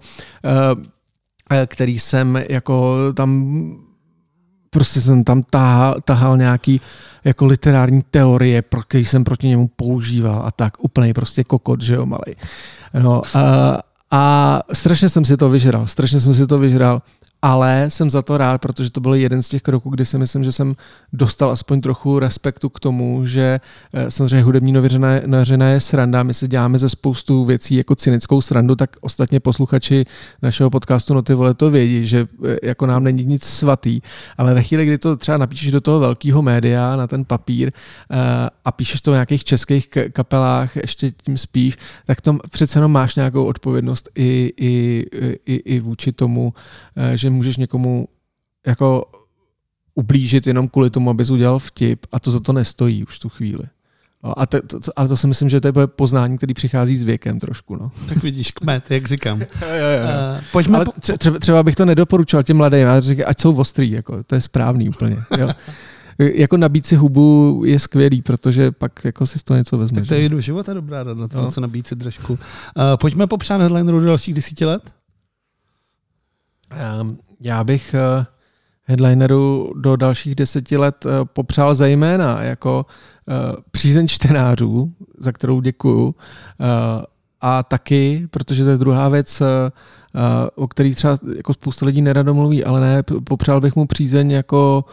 eh, 1.51 1.67
který 1.67 1.99
jsem 1.99 2.43
jako 2.49 2.97
tam 3.15 3.90
prostě 4.71 5.01
jsem 5.01 5.25
tam 5.25 5.43
tahal, 5.43 5.97
tahal 6.05 6.37
nějaký 6.37 6.81
jako 7.25 7.47
literární 7.47 8.03
teorie, 8.11 8.63
pro 8.63 8.83
který 8.83 9.05
jsem 9.05 9.25
proti 9.25 9.49
němu 9.49 9.69
používal 9.77 10.43
a 10.47 10.51
tak, 10.51 10.85
úplný 10.85 11.13
prostě 11.13 11.45
kokot, 11.45 11.83
že 11.83 11.95
jo, 11.95 12.07
malý. 12.07 12.37
No, 13.03 13.23
a, 13.35 13.79
a 14.11 14.61
strašně 14.73 15.09
jsem 15.09 15.25
si 15.25 15.37
to 15.37 15.51
vyžral, 15.51 15.87
strašně 15.87 16.21
jsem 16.21 16.35
si 16.35 16.47
to 16.47 16.59
vyžral 16.59 17.03
ale 17.43 17.87
jsem 17.89 18.11
za 18.11 18.23
to 18.23 18.39
rád, 18.39 18.61
protože 18.61 18.91
to 18.91 19.01
byl 19.01 19.15
jeden 19.15 19.43
z 19.43 19.49
těch 19.49 19.63
kroků, 19.63 19.91
kdy 19.91 20.07
si 20.07 20.19
myslím, 20.19 20.45
že 20.45 20.53
jsem 20.53 20.75
dostal 21.13 21.51
aspoň 21.51 21.81
trochu 21.81 22.19
respektu 22.19 22.69
k 22.69 22.81
tomu, 22.81 23.27
že 23.27 23.61
eh, 23.93 24.11
samozřejmě 24.11 24.43
hudební 24.43 24.73
noviřina 25.27 25.69
je 25.69 25.81
sranda, 25.81 26.23
my 26.23 26.35
si 26.35 26.49
děláme 26.49 26.79
ze 26.79 26.89
spoustu 26.89 27.45
věcí 27.45 27.75
jako 27.75 27.95
cynickou 27.95 28.41
srandu, 28.41 28.77
tak 28.77 28.97
ostatně 29.01 29.41
posluchači 29.41 30.05
našeho 30.43 30.71
podcastu 30.71 31.15
Noty 31.15 31.35
vole 31.35 31.55
to 31.55 31.71
vědí, 31.71 32.07
že 32.07 32.27
eh, 32.47 32.57
jako 32.63 32.87
nám 32.87 33.05
není 33.05 33.25
nic 33.25 33.45
svatý, 33.45 34.01
ale 34.39 34.55
ve 34.55 34.63
chvíli, 34.63 34.87
kdy 34.87 34.99
to 34.99 35.17
třeba 35.17 35.39
napíšeš 35.39 35.71
do 35.71 35.81
toho 35.81 36.01
velkého 36.01 36.43
média 36.43 36.97
na 36.97 37.07
ten 37.07 37.25
papír 37.25 37.73
eh, 38.11 38.17
a 38.65 38.73
píšeš 38.73 39.01
to 39.01 39.11
v 39.11 39.15
nějakých 39.15 39.45
českých 39.45 39.89
kapelách, 40.13 40.77
ještě 40.77 41.11
tím 41.11 41.39
spíš, 41.39 41.79
tak 42.07 42.21
to 42.21 42.39
přece 42.51 42.79
jenom 42.79 42.93
máš 42.93 43.17
nějakou 43.17 43.45
odpovědnost 43.45 44.09
i, 44.15 44.53
i, 44.57 45.07
i, 45.47 45.55
i 45.55 45.81
vůči 45.81 46.13
tomu, 46.13 46.55
že 47.15 47.30
můžeš 47.31 47.57
někomu 47.57 48.09
jako 48.67 49.05
ublížit 49.95 50.47
jenom 50.47 50.69
kvůli 50.69 50.91
tomu, 50.91 51.11
abys 51.11 51.31
udělal 51.31 51.59
vtip 51.59 52.07
a 52.13 52.21
to 52.21 52.31
za 52.31 52.41
to 52.41 52.53
nestojí 52.53 53.05
už 53.05 53.19
tu 53.19 53.29
chvíli. 53.29 53.65
No, 54.25 54.39
a 54.39 54.47
to, 54.47 54.63
to, 54.63 54.79
ale 54.97 55.09
to 55.09 55.17
si 55.17 55.27
myslím, 55.27 55.49
že 55.49 55.61
to 55.61 55.69
je 55.69 55.87
poznání, 55.87 56.37
který 56.37 56.55
přichází 56.55 56.97
s 56.97 57.03
věkem 57.03 57.41
trošku. 57.41 57.77
No. 57.77 57.91
Tak 58.09 58.23
vidíš, 58.23 58.51
kmet, 58.51 58.91
jak 58.91 59.07
říkám. 59.07 59.41
jo, 59.41 59.47
jo, 59.69 60.03
jo. 60.03 60.05
Uh, 60.05 60.45
pojďme 60.53 60.77
ale 60.77 60.85
po... 60.85 60.93
třeba, 61.19 61.39
třeba 61.39 61.63
bych 61.63 61.77
to 61.77 61.85
nedoporučoval 61.85 62.43
těm 62.43 62.57
mladým, 62.57 62.81
já 62.81 63.01
říkám, 63.01 63.25
ať 63.29 63.41
jsou 63.41 63.57
ostrý, 63.57 63.91
jako, 63.91 64.23
to 64.25 64.35
je 64.35 64.41
správný 64.41 64.89
úplně. 64.89 65.17
Jo. 65.39 65.49
jako 66.19 66.57
nabít 66.57 66.87
si 66.87 66.97
hubu 66.97 67.63
je 67.67 67.79
skvělý, 67.79 68.23
protože 68.23 68.73
pak 68.73 69.05
jako 69.05 69.27
si 69.27 69.39
z 69.39 69.43
toho 69.43 69.59
něco 69.59 69.79
vezmeš. 69.79 70.09
Tak 70.09 70.09
to 70.09 70.23
je 70.23 70.29
do 70.29 70.41
života 70.41 70.75
dobrá 70.75 71.03
rada, 71.03 71.29
to 71.29 71.43
no. 71.43 71.51
co 71.51 71.61
nabít 71.61 71.87
si 71.87 71.97
držku. 71.97 72.33
Uh, 72.33 72.39
pojďme 72.97 73.27
popřát 73.27 73.61
headlineru 73.61 74.01
do 74.01 74.07
dalších 74.07 74.35
desíti 74.35 74.65
let? 74.65 74.93
Um, 77.01 77.19
já 77.41 77.65
bych 77.65 77.95
uh, 77.95 78.25
headlineru 78.85 79.73
do 79.77 79.97
dalších 79.97 80.35
deseti 80.35 80.77
let 80.77 81.05
uh, 81.05 81.11
popřál 81.25 81.75
zejména 81.75 82.43
jako 82.43 82.87
uh, 83.29 83.35
přízeň 83.71 84.09
čtenářů, 84.09 84.93
za 85.19 85.33
kterou 85.33 85.61
děkuju, 85.61 86.15
a 87.41 87.63
taky, 87.63 88.29
protože 88.31 88.65
to 88.65 88.71
je 88.71 88.79
druhá 88.79 89.09
věc, 89.09 89.43
o 90.55 90.69
který 90.69 90.95
třeba 90.95 91.19
jako 91.37 91.53
spousta 91.53 91.87
lidí 91.87 92.03
nerado 92.03 92.35
mluví, 92.35 92.65
ale 92.65 92.81
ne, 92.81 93.03
popřál 93.25 93.61
bych 93.61 93.77
mu 93.77 93.87
přízeň 93.87 94.31
jako 94.31 94.85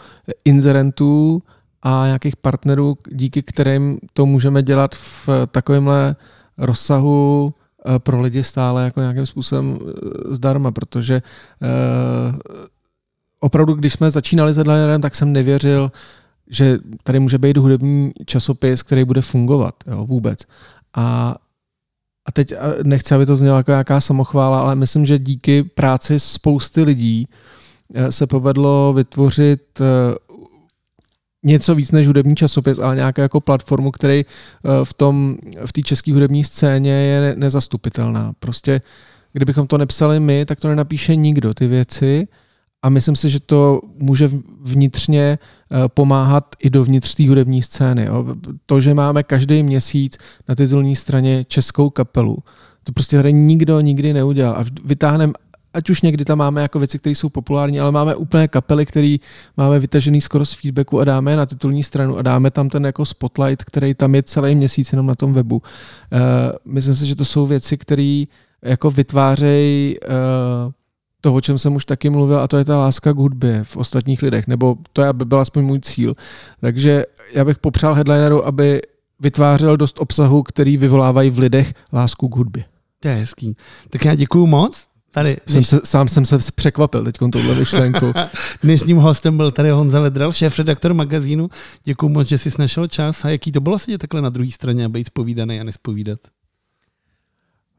inzerentů 0.46 1.44
a 1.84 2.04
nějakých 2.06 2.36
partnerů, 2.36 2.98
díky 3.12 3.44
kterým 3.44 4.00
to 4.14 4.26
můžeme 4.26 4.64
dělat 4.64 4.96
v 4.96 5.30
takovémhle 5.52 6.16
rozsahu 6.58 7.54
Eh, 7.54 7.67
pro 7.98 8.22
lidi 8.22 8.44
stále 8.44 8.84
jako 8.84 9.00
nějakým 9.00 9.26
způsobem 9.26 9.80
eh, 9.82 9.92
zdarma, 10.36 10.72
protože 10.72 11.22
uh, 11.62 12.40
opravdu, 13.40 13.74
když 13.74 13.94
jsme 13.94 14.12
začínali 14.12 14.54
s 14.54 14.58
headlinerem, 14.58 15.02
tak 15.02 15.16
jsem 15.16 15.34
nevěřil, 15.34 15.92
že 16.48 16.78
tady 17.04 17.20
může 17.20 17.38
být 17.38 17.58
hudební 17.58 18.12
časopis, 18.26 18.84
který 18.84 19.04
bude 19.04 19.22
fungovat 19.22 19.76
jo, 19.88 20.06
vůbec. 20.06 20.40
A, 20.96 21.36
a 22.26 22.32
teď 22.32 22.54
nechci, 22.84 23.16
aby 23.16 23.26
to 23.26 23.36
znělo 23.36 23.58
jako 23.58 23.72
nějaká 23.72 24.02
samochvála, 24.02 24.62
ale 24.62 24.76
myslím, 24.76 25.06
že 25.06 25.20
díky 25.20 25.64
práci 25.64 26.20
spousty 26.20 26.84
lidí 26.84 27.28
se 28.10 28.28
povedlo 28.28 28.94
vytvořit 28.94 29.80
něco 31.48 31.76
víc 31.76 31.92
než 31.92 32.08
hudební 32.08 32.36
časopis, 32.36 32.78
ale 32.80 32.96
nějakou 32.96 33.22
jako 33.22 33.42
platformu, 33.42 33.92
který 33.92 34.26
eh, 34.26 34.70
v 34.84 34.94
tom, 34.94 35.38
v 35.66 35.74
té 35.74 35.82
české 35.82 36.14
hudební 36.14 36.44
scéně 36.44 36.92
je 36.92 37.36
nezastupitelná. 37.36 38.34
Prostě 38.40 38.82
kdybychom 39.34 39.68
to 39.68 39.78
nepsali 39.78 40.20
my, 40.20 40.46
tak 40.46 40.60
to 40.60 40.68
nenapíše 40.68 41.16
nikdo 41.16 41.54
ty 41.54 41.68
věci 41.68 42.28
a 42.82 42.90
myslím 42.90 43.16
si, 43.16 43.30
že 43.30 43.40
to 43.40 43.82
může 43.98 44.30
vnitřně 44.62 45.40
eh, 45.40 45.78
pomáhat 45.88 46.56
i 46.60 46.70
dovnitř 46.70 47.16
té 47.16 47.30
hudební 47.30 47.62
scény. 47.62 48.08
To, 48.66 48.82
že 48.82 48.94
máme 48.94 49.24
každý 49.24 49.64
měsíc 49.64 50.18
na 50.50 50.56
titulní 50.56 50.96
straně 50.96 51.46
českou 51.48 51.90
kapelu, 51.90 52.38
to 52.84 52.92
prostě 52.92 53.18
tady 53.18 53.34
nikdo 53.34 53.80
nikdy 53.80 54.14
neudělal. 54.14 54.56
A 54.56 54.66
vytáhneme 54.86 55.34
ať 55.78 55.90
už 55.90 56.02
někdy 56.02 56.26
tam 56.26 56.38
máme 56.38 56.62
jako 56.62 56.80
věci, 56.80 57.00
které 57.00 57.16
jsou 57.16 57.30
populární, 57.30 57.80
ale 57.80 57.92
máme 57.92 58.16
úplně 58.16 58.48
kapely, 58.48 58.86
které 58.86 59.16
máme 59.58 59.80
vytažený 59.80 60.22
skoro 60.22 60.46
z 60.46 60.54
feedbacku 60.54 61.00
a 61.00 61.04
dáme 61.04 61.36
na 61.36 61.46
titulní 61.46 61.84
stranu 61.84 62.18
a 62.18 62.22
dáme 62.22 62.52
tam 62.52 62.70
ten 62.70 62.86
jako 62.86 63.06
spotlight, 63.06 63.64
který 63.64 63.94
tam 63.94 64.16
je 64.16 64.24
celý 64.24 64.56
měsíc 64.56 64.92
jenom 64.92 65.06
na 65.06 65.16
tom 65.16 65.34
webu. 65.34 65.56
Uh, 65.58 66.74
myslím 66.74 66.96
si, 66.96 67.06
že 67.06 67.16
to 67.16 67.26
jsou 67.26 67.46
věci, 67.46 67.78
které 67.78 68.24
jako 68.62 68.92
vytvářejí 68.92 69.98
uh, 70.00 70.72
to, 71.22 71.34
o 71.34 71.42
čem 71.42 71.58
jsem 71.58 71.76
už 71.76 71.86
taky 71.86 72.10
mluvil, 72.10 72.40
a 72.40 72.48
to 72.48 72.58
je 72.58 72.66
ta 72.66 72.78
láska 72.78 73.14
k 73.14 73.18
hudbě 73.18 73.64
v 73.64 73.78
ostatních 73.78 74.22
lidech, 74.22 74.48
nebo 74.48 74.76
to 74.94 75.02
je, 75.02 75.08
aby 75.08 75.26
byl 75.26 75.40
aspoň 75.40 75.66
můj 75.66 75.80
cíl. 75.80 76.16
Takže 76.62 77.06
já 77.34 77.46
bych 77.46 77.58
popřál 77.58 77.94
headlineru, 77.94 78.46
aby 78.46 78.82
vytvářel 79.20 79.78
dost 79.78 80.00
obsahu, 80.00 80.44
který 80.44 80.78
vyvolávají 80.78 81.30
v 81.30 81.40
lidech 81.40 81.74
lásku 81.94 82.30
k 82.30 82.36
hudbě. 82.36 82.64
To 83.00 83.08
je 83.08 83.16
hezký. 83.16 83.56
Tak 83.90 84.06
já 84.06 84.16
děkuju 84.16 84.48
moc. 84.48 84.88
Tady, 85.18 85.38
jsem 85.48 85.64
se, 85.64 85.80
sám 85.84 86.08
jsem 86.08 86.26
se 86.26 86.38
překvapil 86.56 87.04
teď 87.04 87.18
touhle 87.32 87.56
myšlenku. 87.56 88.14
Dnešním 88.64 88.98
hostem 88.98 89.38
byl 89.38 89.52
tady 89.52 89.70
Honza 89.70 90.00
Vedral, 90.00 90.32
šéf-redaktor 90.32 90.94
magazínu. 90.94 91.50
Děkuji 91.84 92.10
moc, 92.10 92.28
že 92.28 92.38
jsi 92.38 92.50
našel 92.60 92.88
čas. 92.88 93.26
A 93.26 93.30
jaký 93.30 93.52
to 93.52 93.62
bylo 93.62 93.80
sedět 93.80 93.98
takhle 93.98 94.22
na 94.22 94.30
druhé 94.30 94.52
straně 94.52 94.86
a 94.86 94.90
být 94.90 95.08
spovídaný 95.08 95.60
a 95.60 95.64
nespovídat? 95.64 96.20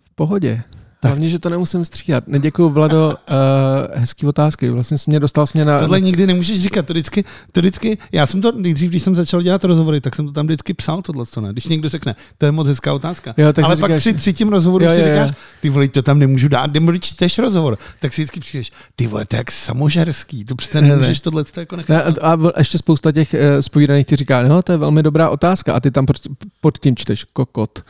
V 0.01 0.15
pohodě. 0.15 0.63
Tak. 1.01 1.09
Hlavně, 1.09 1.31
že 1.31 1.39
to 1.39 1.49
nemusím 1.49 1.85
stříhat. 1.85 2.29
Neděkuju, 2.29 2.69
Vlado, 2.69 3.09
uh, 3.09 4.01
hezký 4.01 4.27
otázky. 4.27 4.71
Vlastně 4.71 4.99
jsi 4.99 5.11
mě 5.11 5.21
dostal 5.21 5.47
jsi 5.47 5.53
mě 5.55 5.65
na... 5.65 5.79
Tohle 5.79 6.01
nikdy 6.01 6.27
nemůžeš 6.27 6.61
říkat. 6.61 6.87
To 6.87 6.93
vždycky, 6.93 7.25
to 7.53 7.61
vždycky, 7.61 7.99
já 8.13 8.27
jsem 8.27 8.41
to 8.41 8.53
nejdřív, 8.53 8.91
když 8.91 9.03
jsem 9.03 9.15
začal 9.15 9.43
dělat 9.43 9.65
rozhovory, 9.65 10.01
tak 10.01 10.15
jsem 10.15 10.27
to 10.27 10.33
tam 10.33 10.47
vždycky 10.47 10.75
psal 10.75 11.03
tohle, 11.03 11.27
co 11.27 11.41
ne. 11.41 11.53
Když 11.53 11.67
někdo 11.67 11.89
řekne, 11.89 12.17
to 12.39 12.47
je 12.47 12.53
moc 12.53 12.69
hezká 12.69 12.95
otázka. 12.95 13.35
Jo, 13.37 13.53
tak 13.53 13.65
Ale 13.65 13.77
pak 13.77 13.91
říkáš... 13.91 14.03
při 14.03 14.15
třetím 14.15 14.49
rozhovoru 14.49 14.85
jo, 14.85 14.91
si 14.93 14.99
jo, 14.99 15.05
říkáš, 15.05 15.31
ty 15.61 15.69
vole, 15.69 15.89
to 15.89 16.03
tam 16.03 16.19
nemůžu 16.19 16.49
dát, 16.49 16.71
když 16.71 17.01
čteš 17.01 17.39
rozhovor, 17.39 17.79
tak 18.01 18.13
si 18.13 18.21
vždycky 18.21 18.41
přijdeš, 18.41 18.73
ty 18.97 19.07
vole, 19.07 19.25
to 19.27 19.37
je 19.37 19.39
jak 19.39 19.53
samožerský, 19.53 20.45
to 20.45 20.55
přece 20.55 20.81
nemůžeš 20.81 21.21
tohle 21.21 21.45
jako 21.57 21.77
nechat. 21.77 22.07
Ne, 22.07 22.15
a 22.23 22.59
ještě 22.59 22.79
spousta 22.79 23.13
těch 23.13 23.35
uh, 23.35 23.41
spovídaných 23.61 24.07
ti 24.07 24.17
říká, 24.17 24.43
no, 24.43 24.63
to 24.63 24.73
je 24.73 24.79
velmi 24.79 25.03
dobrá 25.03 25.29
otázka 25.29 25.75
a 25.75 25.81
ty 25.81 25.91
tam 25.91 26.07
pod, 26.07 26.17
pod 26.61 26.79
tím 26.79 26.97
čteš 26.97 27.25
kokot. 27.25 27.85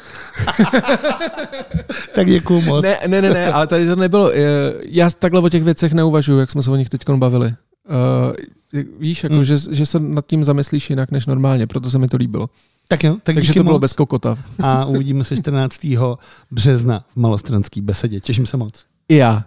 tak 2.14 2.26
děkuju 2.26 2.60
moc. 2.60 2.82
Ne, 2.82 2.97
ne, 3.06 3.22
ne, 3.22 3.30
ne, 3.30 3.52
ale 3.52 3.66
tady 3.66 3.86
to 3.86 3.96
nebylo. 3.96 4.30
Já 4.82 5.10
takhle 5.10 5.40
o 5.40 5.48
těch 5.48 5.64
věcech 5.64 5.92
neuvažuji, 5.92 6.38
jak 6.38 6.50
jsme 6.50 6.62
se 6.62 6.70
o 6.70 6.76
nich 6.76 6.88
teď 6.88 7.10
bavili. 7.10 7.54
Uh, 7.90 8.84
víš, 8.98 9.24
jako, 9.24 9.34
hmm. 9.34 9.44
že, 9.44 9.56
že 9.70 9.86
se 9.86 10.00
nad 10.00 10.26
tím 10.26 10.44
zamyslíš 10.44 10.90
jinak 10.90 11.10
než 11.10 11.26
normálně, 11.26 11.66
proto 11.66 11.90
se 11.90 11.98
mi 11.98 12.08
to 12.08 12.16
líbilo. 12.16 12.50
Tak 12.88 13.04
jo, 13.04 13.16
tak 13.22 13.34
Takže 13.34 13.54
to 13.54 13.64
bylo 13.64 13.74
moc. 13.74 13.80
bez 13.80 13.92
kokota. 13.92 14.38
A 14.62 14.84
uvidíme 14.84 15.24
se 15.24 15.36
14. 15.36 15.86
března 16.50 17.04
v 17.12 17.16
malostranský 17.16 17.80
besedě. 17.80 18.20
Těším 18.20 18.46
se 18.46 18.56
moc. 18.56 18.84
I 19.08 19.16
já. 19.16 19.44